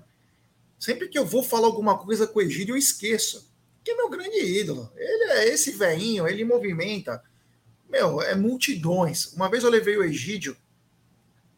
[0.77, 3.51] Sempre que eu vou falar alguma coisa com o Egídio, eu esqueço
[3.83, 4.91] que é meu grande ídolo.
[4.95, 7.23] Ele é esse veinho, ele movimenta.
[7.89, 9.33] Meu, é multidões.
[9.33, 10.55] Uma vez eu levei o Egídio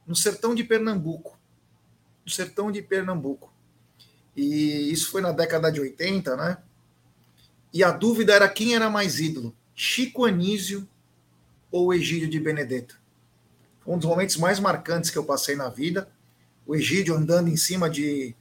[0.07, 1.37] no sertão de Pernambuco.
[2.25, 3.51] No sertão de Pernambuco.
[4.35, 6.57] E isso foi na década de 80, né?
[7.73, 10.87] E a dúvida era quem era mais ídolo, Chico Anísio
[11.71, 12.99] ou Egídio de Benedetto.
[13.85, 16.09] Um dos momentos mais marcantes que eu passei na vida.
[16.65, 18.35] O Egídio andando em cima de,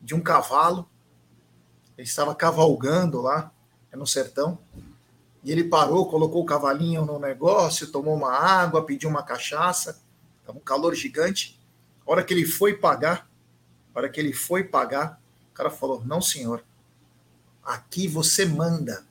[0.00, 0.88] de um cavalo,
[1.96, 3.52] ele estava cavalgando lá
[3.92, 4.58] no sertão.
[5.44, 10.02] E ele parou, colocou o cavalinho no negócio, tomou uma água, pediu uma cachaça.
[10.40, 11.60] Estava um calor gigante.
[12.06, 13.30] A hora que ele foi pagar,
[13.94, 15.19] a hora que ele foi pagar,
[15.60, 16.64] cara falou: Não, senhor,
[17.62, 19.04] aqui você manda.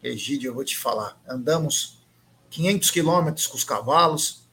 [0.00, 1.20] Egídio, eu vou te falar.
[1.28, 1.98] Andamos
[2.50, 4.46] 500 quilômetros com os cavalos.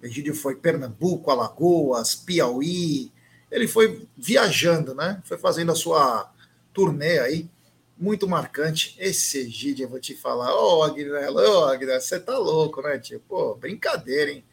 [0.00, 3.10] Egídio foi Pernambuco, Alagoas, Piauí.
[3.50, 5.20] Ele foi viajando, né?
[5.24, 6.32] Foi fazendo a sua
[6.72, 7.50] turnê aí,
[7.98, 8.94] muito marcante.
[8.98, 12.98] Esse Egídio, eu vou te falar, ô oh, Aguinaldo, ô Aguinaldo, você tá louco, né,
[12.98, 13.20] tio?
[13.28, 14.44] Pô, brincadeira, hein?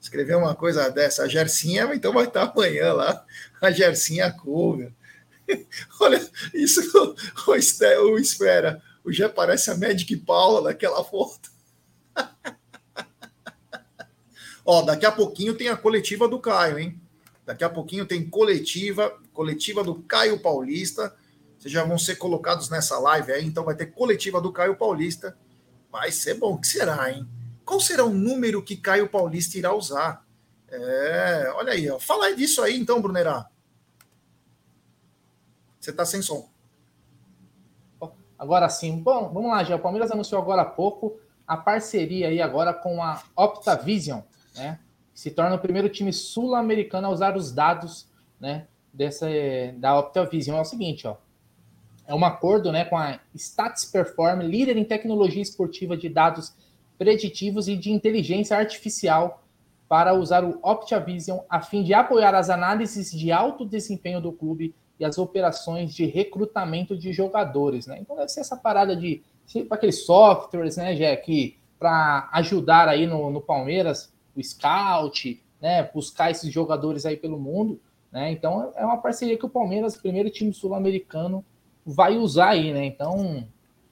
[0.00, 3.24] Escrever uma coisa dessa, a Gercinha, então vai estar amanhã lá,
[3.60, 4.92] a Gercinha Couga.
[6.00, 6.80] Olha, isso
[7.46, 11.50] o, o espera, o Gé parece a Magic Paula daquela foto.
[14.64, 17.00] Ó, daqui a pouquinho tem a coletiva do Caio, hein?
[17.46, 21.16] Daqui a pouquinho tem coletiva, coletiva do Caio Paulista
[21.58, 25.36] vocês já vão ser colocados nessa live aí, então vai ter coletiva do Caio Paulista.
[25.90, 27.26] Vai ser bom, o que será, hein?
[27.64, 30.24] Qual será o número que Caio Paulista irá usar?
[30.70, 31.98] É, olha aí, ó.
[31.98, 33.48] Fala disso aí então, Brunerá.
[35.78, 36.48] Você está sem som.
[38.38, 39.00] Agora sim.
[39.00, 39.76] Bom, vamos lá, já.
[39.76, 44.20] O Palmeiras anunciou agora há pouco a parceria aí agora com a Optavision,
[44.54, 44.78] né?
[45.14, 48.06] Se torna o primeiro time sul-americano a usar os dados,
[48.38, 48.66] né?
[48.92, 49.26] Dessa
[49.76, 50.56] da Optavision.
[50.56, 51.16] É o seguinte, ó
[52.08, 56.54] é um acordo né, com a Stats Perform, líder em tecnologia esportiva de dados
[56.96, 59.44] preditivos e de inteligência artificial,
[59.86, 64.74] para usar o Optavision a fim de apoiar as análises de alto desempenho do clube
[64.98, 67.86] e as operações de recrutamento de jogadores.
[67.86, 67.98] Né?
[68.00, 73.30] Então deve ser essa parada de tipo aqueles softwares, né, Jack, para ajudar aí no,
[73.30, 77.80] no Palmeiras, o scout, né, buscar esses jogadores aí pelo mundo.
[78.10, 78.32] Né?
[78.32, 81.44] Então é uma parceria que o Palmeiras, primeiro time sul-americano,
[81.88, 82.84] vai usar aí, né?
[82.84, 83.46] Então,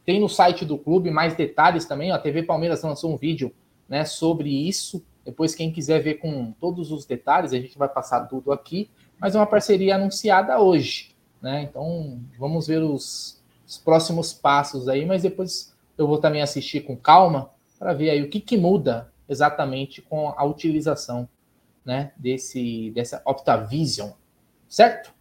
[0.05, 2.13] tem no site do clube mais detalhes também.
[2.13, 3.53] A TV Palmeiras lançou um vídeo
[3.89, 5.05] né, sobre isso.
[5.25, 8.91] Depois, quem quiser ver com todos os detalhes, a gente vai passar tudo aqui.
[9.19, 11.63] Mas é uma parceria anunciada hoje, né?
[11.63, 16.97] Então, vamos ver os, os próximos passos aí, mas depois eu vou também assistir com
[16.97, 21.29] calma para ver aí o que, que muda exatamente com a utilização
[21.85, 24.11] né, desse, dessa Optavision,
[24.69, 25.15] certo?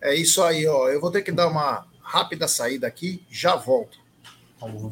[0.00, 0.88] É isso aí, ó.
[0.88, 3.98] Eu vou ter que dar uma rápida saída aqui, já volto.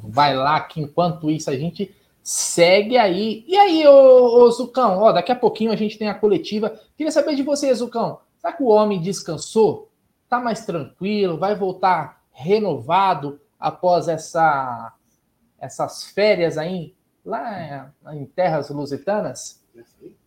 [0.02, 1.94] Vai lá, que enquanto isso a gente
[2.24, 3.44] segue aí.
[3.46, 6.74] E aí, ô, ô Zucão, ó, daqui a pouquinho a gente tem a coletiva.
[6.96, 8.20] Queria saber de você, Zucão.
[8.38, 9.90] Será que o homem descansou?
[10.28, 11.38] Tá mais tranquilo?
[11.38, 14.94] Vai voltar renovado após essa,
[15.60, 16.94] essas férias aí
[17.24, 19.62] lá em terras lusitanas?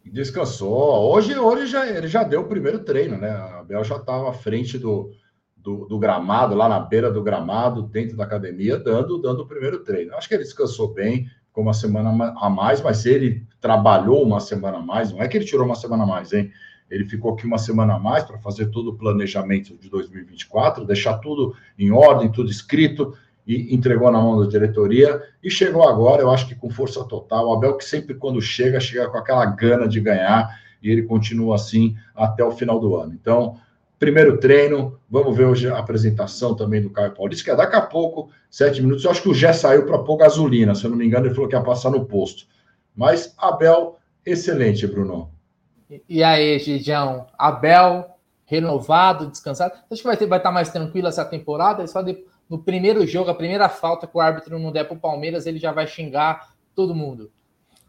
[0.05, 1.11] Descansou.
[1.11, 3.31] Hoje, hoje já, ele já deu o primeiro treino, né?
[3.31, 5.11] A Bel já estava à frente do,
[5.55, 9.83] do, do, gramado, lá na beira do gramado, dentro da academia, dando, dando o primeiro
[9.83, 10.15] treino.
[10.15, 11.27] Acho que ele descansou bem,
[11.57, 15.35] ficou uma semana a mais, mas ele trabalhou uma semana a mais, não é que
[15.35, 16.51] ele tirou uma semana a mais, hein?
[16.89, 21.17] Ele ficou aqui uma semana a mais para fazer todo o planejamento de 2024, deixar
[21.17, 26.29] tudo em ordem, tudo escrito, e entregou na mão da diretoria e chegou agora, eu
[26.29, 27.47] acho que com força total.
[27.47, 31.55] O Abel, que sempre quando chega, chega com aquela gana de ganhar e ele continua
[31.55, 33.13] assim até o final do ano.
[33.13, 33.57] Então,
[33.99, 37.81] primeiro treino, vamos ver hoje a apresentação também do Caio Paulista, que é daqui a
[37.81, 39.03] pouco, sete minutos.
[39.03, 41.33] Eu acho que o Gé saiu para pôr gasolina, se eu não me engano, ele
[41.33, 42.45] falou que ia passar no posto.
[42.95, 45.31] Mas Abel, excelente, Bruno.
[46.07, 47.27] E aí, Gidião?
[47.37, 48.05] Abel,
[48.45, 49.73] renovado, descansado.
[49.89, 53.05] Acho que vai, ter, vai estar mais tranquilo essa temporada, é só depois no primeiro
[53.05, 55.85] jogo, a primeira falta que o árbitro não der para o Palmeiras, ele já vai
[55.85, 57.29] xingar todo mundo.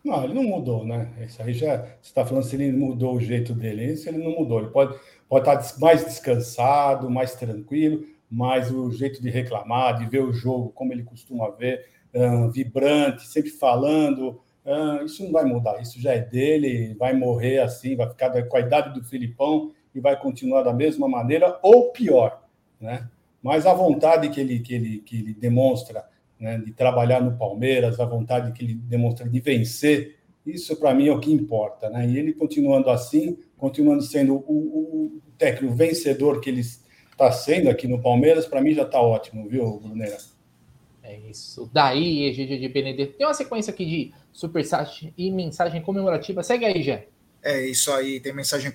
[0.04, 1.12] Não, ele não mudou, né?
[1.24, 1.76] Isso aí já.
[1.78, 3.92] Você está falando se ele mudou o jeito dele.
[3.92, 4.60] Isso ele não mudou.
[4.60, 4.98] Ele pode,
[5.28, 10.70] pode estar mais descansado, mais tranquilo, mas o jeito de reclamar, de ver o jogo
[10.70, 11.86] como ele costuma ver,
[12.52, 14.40] vibrante, sempre falando,
[15.04, 15.80] isso não vai mudar.
[15.80, 20.00] Isso já é dele, vai morrer assim, vai ficar com a idade do Filipão e
[20.00, 22.42] vai continuar da mesma maneira ou pior,
[22.80, 23.08] né?
[23.42, 26.04] mas a vontade que ele, que ele, que ele demonstra
[26.38, 31.08] né, de trabalhar no Palmeiras, a vontade que ele demonstra de vencer, isso para mim
[31.08, 31.90] é o que importa.
[31.90, 32.06] Né?
[32.08, 37.86] E ele continuando assim, continuando sendo o, o técnico vencedor que ele está sendo aqui
[37.86, 40.16] no Palmeiras, para mim já está ótimo, viu, Bruneira?
[41.02, 41.68] É isso.
[41.72, 43.16] Daí, Egídio de Benedetto.
[43.16, 46.42] Tem uma sequência aqui de superchat e mensagem comemorativa.
[46.42, 47.08] Segue aí, Jé.
[47.42, 48.70] É isso aí, tem mensagem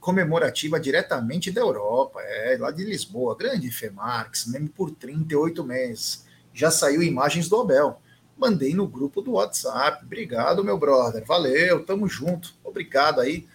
[0.00, 6.24] comemorativa diretamente da Europa, é lá de Lisboa, grande Femarx, mesmo por 38 meses.
[6.54, 8.00] Já saiu imagens do Abel.
[8.36, 10.04] Mandei no grupo do WhatsApp.
[10.04, 11.24] Obrigado, meu brother.
[11.24, 12.54] Valeu, tamo junto.
[12.62, 13.46] Obrigado aí.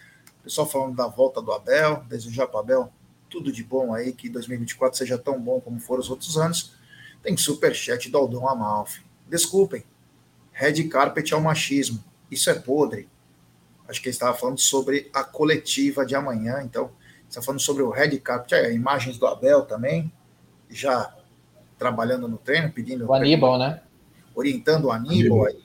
[0.44, 2.92] Pessoal falando da volta do Abel, desejar para Abel
[3.30, 6.74] tudo de bom aí, que 2024 seja tão bom como foram os outros anos.
[7.22, 9.02] Tem superchat do Aldão Amalfi.
[9.28, 9.84] Desculpem,
[10.52, 12.04] red carpet é o machismo.
[12.30, 13.08] Isso é podre
[13.88, 16.92] acho que ele estava falando sobre a coletiva de amanhã, então,
[17.30, 20.12] está falando sobre o Red Carpet, é, imagens do Abel também,
[20.70, 21.14] já
[21.78, 23.08] trabalhando no treino, pedindo...
[23.08, 23.82] O Aníbal, né?
[24.36, 25.46] Orientando o Aníbal.
[25.46, 25.60] Aí.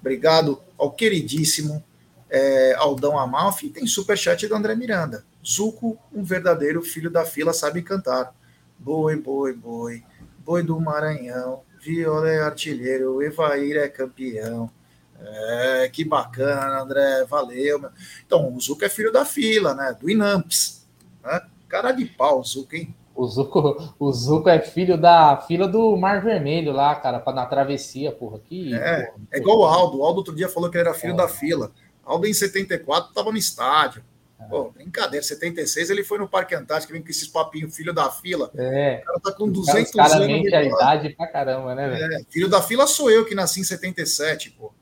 [0.00, 1.82] Obrigado ao queridíssimo
[2.30, 5.24] é, Aldão Amalfi, tem superchat do André Miranda.
[5.46, 8.34] Zuco, um verdadeiro filho da fila, sabe cantar.
[8.78, 10.02] Boi, boi, boi,
[10.38, 14.70] boi do Maranhão, Viola é artilheiro, Evair é campeão.
[15.18, 17.78] É, que bacana, André, valeu.
[17.78, 17.90] Meu.
[18.26, 19.96] Então, o Zuco é filho da fila, né?
[19.98, 20.86] Do Inamps.
[21.22, 21.40] Né?
[21.68, 22.94] Cara de pau, o Zuco, hein?
[23.14, 27.46] O Zuco, o Zuco é filho da fila do Mar Vermelho lá, cara, para na
[27.46, 28.40] travessia, porra.
[28.40, 29.98] Que, é, porra, é igual o Aldo.
[29.98, 31.16] O Aldo outro dia falou que ele era filho é.
[31.16, 31.72] da fila.
[32.06, 34.02] Aldo em 74 tava no estádio.
[34.48, 38.50] Pô, brincadeira, 76 ele foi no Parque Antártico, vem com esses papinhos, filho da fila.
[38.54, 39.00] É.
[39.02, 40.52] O cara tá com 200 cara, anos.
[40.52, 42.14] a idade pra caramba, né, velho?
[42.14, 44.72] É, filho da fila sou eu que nasci em 77, pô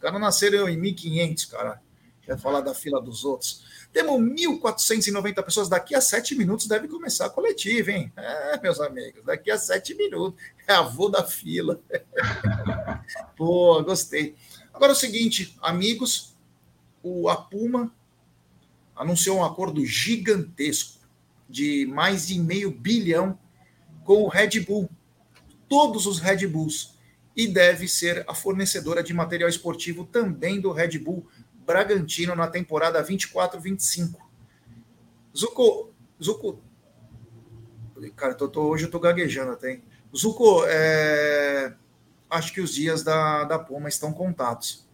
[0.00, 1.80] caras nasceram em 1500, cara.
[2.22, 3.62] Quer falar da fila dos outros.
[3.92, 5.68] Temos 1.490 pessoas.
[5.68, 8.12] Daqui a sete minutos deve começar a coletiva, hein?
[8.16, 10.40] É, meus amigos, daqui a sete minutos.
[10.66, 11.80] É avô da fila.
[13.36, 14.34] Pô, gostei.
[14.72, 16.29] Agora é o seguinte, amigos,
[17.02, 17.92] o Apuma
[18.94, 21.00] anunciou um acordo gigantesco
[21.48, 23.38] de mais de meio bilhão
[24.04, 24.90] com o Red Bull.
[25.68, 26.98] Todos os Red Bulls
[27.34, 31.26] e deve ser a fornecedora de material esportivo também do Red Bull
[31.64, 34.16] Bragantino na temporada 24-25.
[35.36, 35.92] Zuko,
[36.22, 36.60] Zuko,
[38.16, 39.72] cara, tô, tô, hoje eu tô gaguejando até.
[39.72, 39.82] Hein?
[40.14, 41.72] Zuko, é,
[42.28, 44.86] acho que os dias da, da Puma estão contados.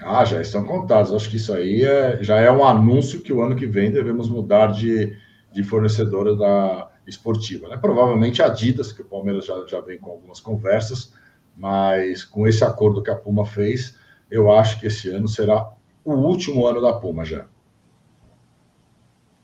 [0.00, 1.12] Ah, já estão contados.
[1.12, 4.28] Acho que isso aí é, já é um anúncio que o ano que vem devemos
[4.28, 5.16] mudar de,
[5.52, 7.68] de fornecedora da esportiva.
[7.68, 7.76] Né?
[7.76, 11.12] Provavelmente a Adidas, que o Palmeiras já, já vem com algumas conversas,
[11.56, 13.96] Mas com esse acordo que a Puma fez,
[14.30, 15.72] eu acho que esse ano será
[16.04, 17.46] o último ano da Puma já.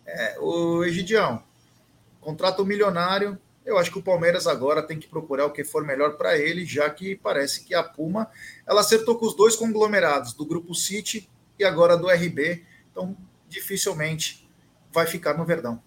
[0.07, 1.43] É, o Egidião,
[2.21, 3.39] contrato milionário.
[3.65, 6.67] Eu acho que o Palmeiras agora tem que procurar o que for melhor para ele,
[6.67, 8.29] já que parece que a Puma
[8.67, 12.63] ela acertou com os dois conglomerados, do Grupo City e agora do RB.
[12.91, 13.17] Então,
[13.49, 14.49] dificilmente
[14.93, 15.81] vai ficar no Verdão.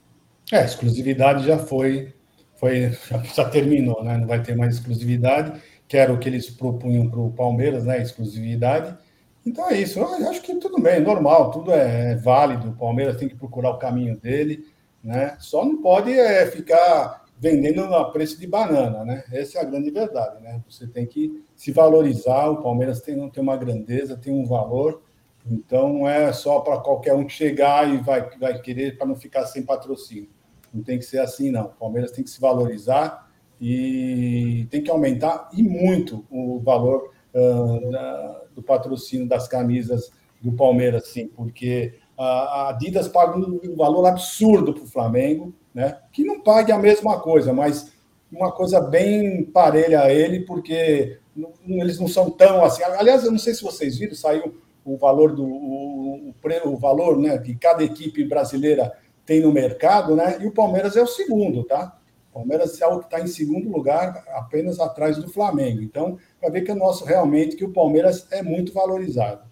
[0.51, 2.13] É, a exclusividade já foi,
[2.55, 2.97] foi
[3.36, 4.17] já terminou, né?
[4.17, 8.01] Não vai ter mais exclusividade, que era o que eles propunham para o Palmeiras, né?
[8.01, 8.97] Exclusividade.
[9.45, 9.99] Então é isso.
[9.99, 12.69] Eu acho que tudo bem, normal, tudo é válido.
[12.69, 14.65] O Palmeiras tem que procurar o caminho dele,
[15.03, 15.38] né?
[15.39, 19.23] Só não pode é, ficar vendendo a preço de banana, né?
[19.31, 20.61] Essa é a grande verdade, né?
[20.67, 22.49] Você tem que se valorizar.
[22.49, 25.01] O Palmeiras tem, tem uma grandeza, tem um valor
[25.49, 29.45] então, não é só para qualquer um chegar e vai, vai querer para não ficar
[29.45, 30.29] sem patrocínio.
[30.73, 31.65] Não tem que ser assim, não.
[31.65, 33.29] O Palmeiras tem que se valorizar
[33.59, 40.11] e tem que aumentar e muito o valor uh, da, do patrocínio das camisas
[40.41, 45.95] do Palmeiras, sim, porque a Adidas paga um valor absurdo para o Flamengo, né?
[46.11, 47.93] Que não pague a mesma coisa, mas
[48.32, 52.82] uma coisa bem parelha a ele, porque não, eles não são tão assim.
[52.82, 56.34] Aliás, eu não sei se vocês viram, saiu o valor do o,
[56.65, 58.91] o, valor né, que cada equipe brasileira
[59.23, 60.39] tem no mercado, né?
[60.41, 61.95] E o Palmeiras é o segundo, tá?
[62.32, 65.84] O Palmeiras é o que está em segundo lugar, apenas atrás do Flamengo.
[65.84, 69.47] Então, para ver que é nosso realmente que o Palmeiras é muito valorizado.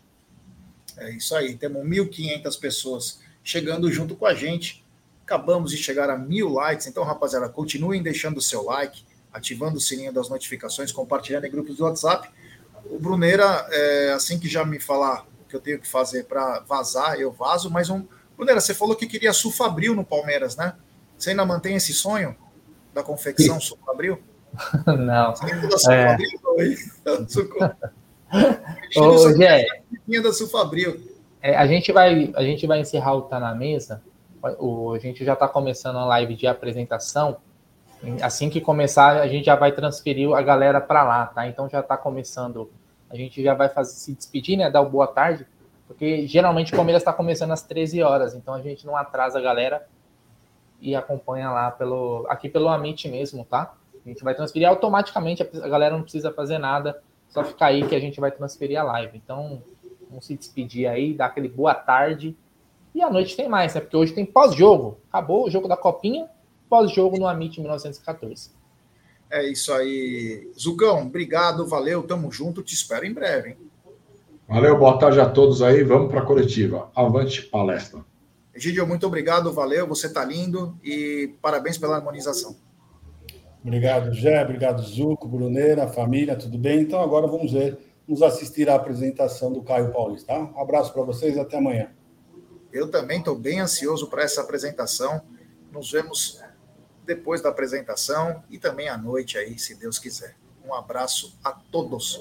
[0.97, 4.84] É isso aí, temos 1.500 pessoas chegando junto com a gente.
[5.26, 9.03] Acabamos de chegar a mil likes, então, rapaziada, continuem deixando o seu like,
[9.34, 12.30] ativando o sininho das notificações, compartilhando em grupos do WhatsApp
[12.89, 16.59] o Bruneira, é, assim que já me falar o que eu tenho que fazer para
[16.61, 18.05] vazar, eu vazo, mas um.
[18.36, 20.73] Bruneira, você falou que queria Sulfabril no Palmeiras, né?
[21.17, 22.36] Você ainda mantém esse sonho
[22.93, 24.19] da confecção Sulfabril?
[24.86, 25.36] Não.
[25.36, 25.45] Você
[27.03, 27.89] da Sulfabril?
[28.93, 28.99] É.
[28.99, 29.65] Ô, Gé,
[30.21, 31.15] da Sulfabril.
[31.41, 34.01] É, a gente vai a gente vai encerrar o Tá na Mesa.
[34.60, 37.38] O, a gente já está começando a live de apresentação.
[38.22, 41.48] Assim que começar, a gente já vai transferir a galera para lá, tá?
[41.48, 42.70] Então já está começando.
[43.10, 44.70] A gente já vai fazer, se despedir, né?
[44.70, 45.48] Dar o boa tarde,
[45.88, 49.41] porque geralmente o Palmeiras está começando às 13 horas, então a gente não atrasa a
[49.41, 49.88] galera
[50.80, 53.74] e acompanha lá pelo aqui pelo Amit mesmo, tá?
[54.06, 57.96] A gente vai transferir automaticamente, a galera não precisa fazer nada, só ficar aí que
[57.96, 59.18] a gente vai transferir a live.
[59.18, 59.64] Então,
[60.10, 62.38] vamos se despedir aí, dar aquele boa tarde.
[62.96, 63.82] E à noite tem mais, né?
[63.82, 64.98] Porque hoje tem pós-jogo.
[65.10, 66.30] Acabou o jogo da Copinha,
[66.70, 68.52] pós-jogo no Amit 1914.
[69.30, 70.50] É isso aí.
[70.58, 73.50] Zugão, obrigado, valeu, tamo junto, te espero em breve.
[73.50, 73.58] Hein?
[74.48, 76.89] Valeu, boa tarde a todos aí, vamos para a coletiva.
[76.96, 78.00] Avante palestra.
[78.56, 82.56] Egidio, muito obrigado, valeu, você tá lindo e parabéns pela harmonização.
[83.62, 86.80] Obrigado, Gé, obrigado, Zuco, Bruneira, família, tudo bem?
[86.80, 87.78] Então agora vamos ver,
[88.08, 90.39] vamos assistir à apresentação do Caio Paulista, tá?
[90.39, 91.89] Um abraço para vocês, até amanhã.
[92.76, 95.21] Eu também estou bem ansioso para essa apresentação.
[95.71, 96.41] Nos vemos
[97.05, 100.36] depois da apresentação e também à noite aí, se Deus quiser.
[100.61, 102.19] Um abraço a todos.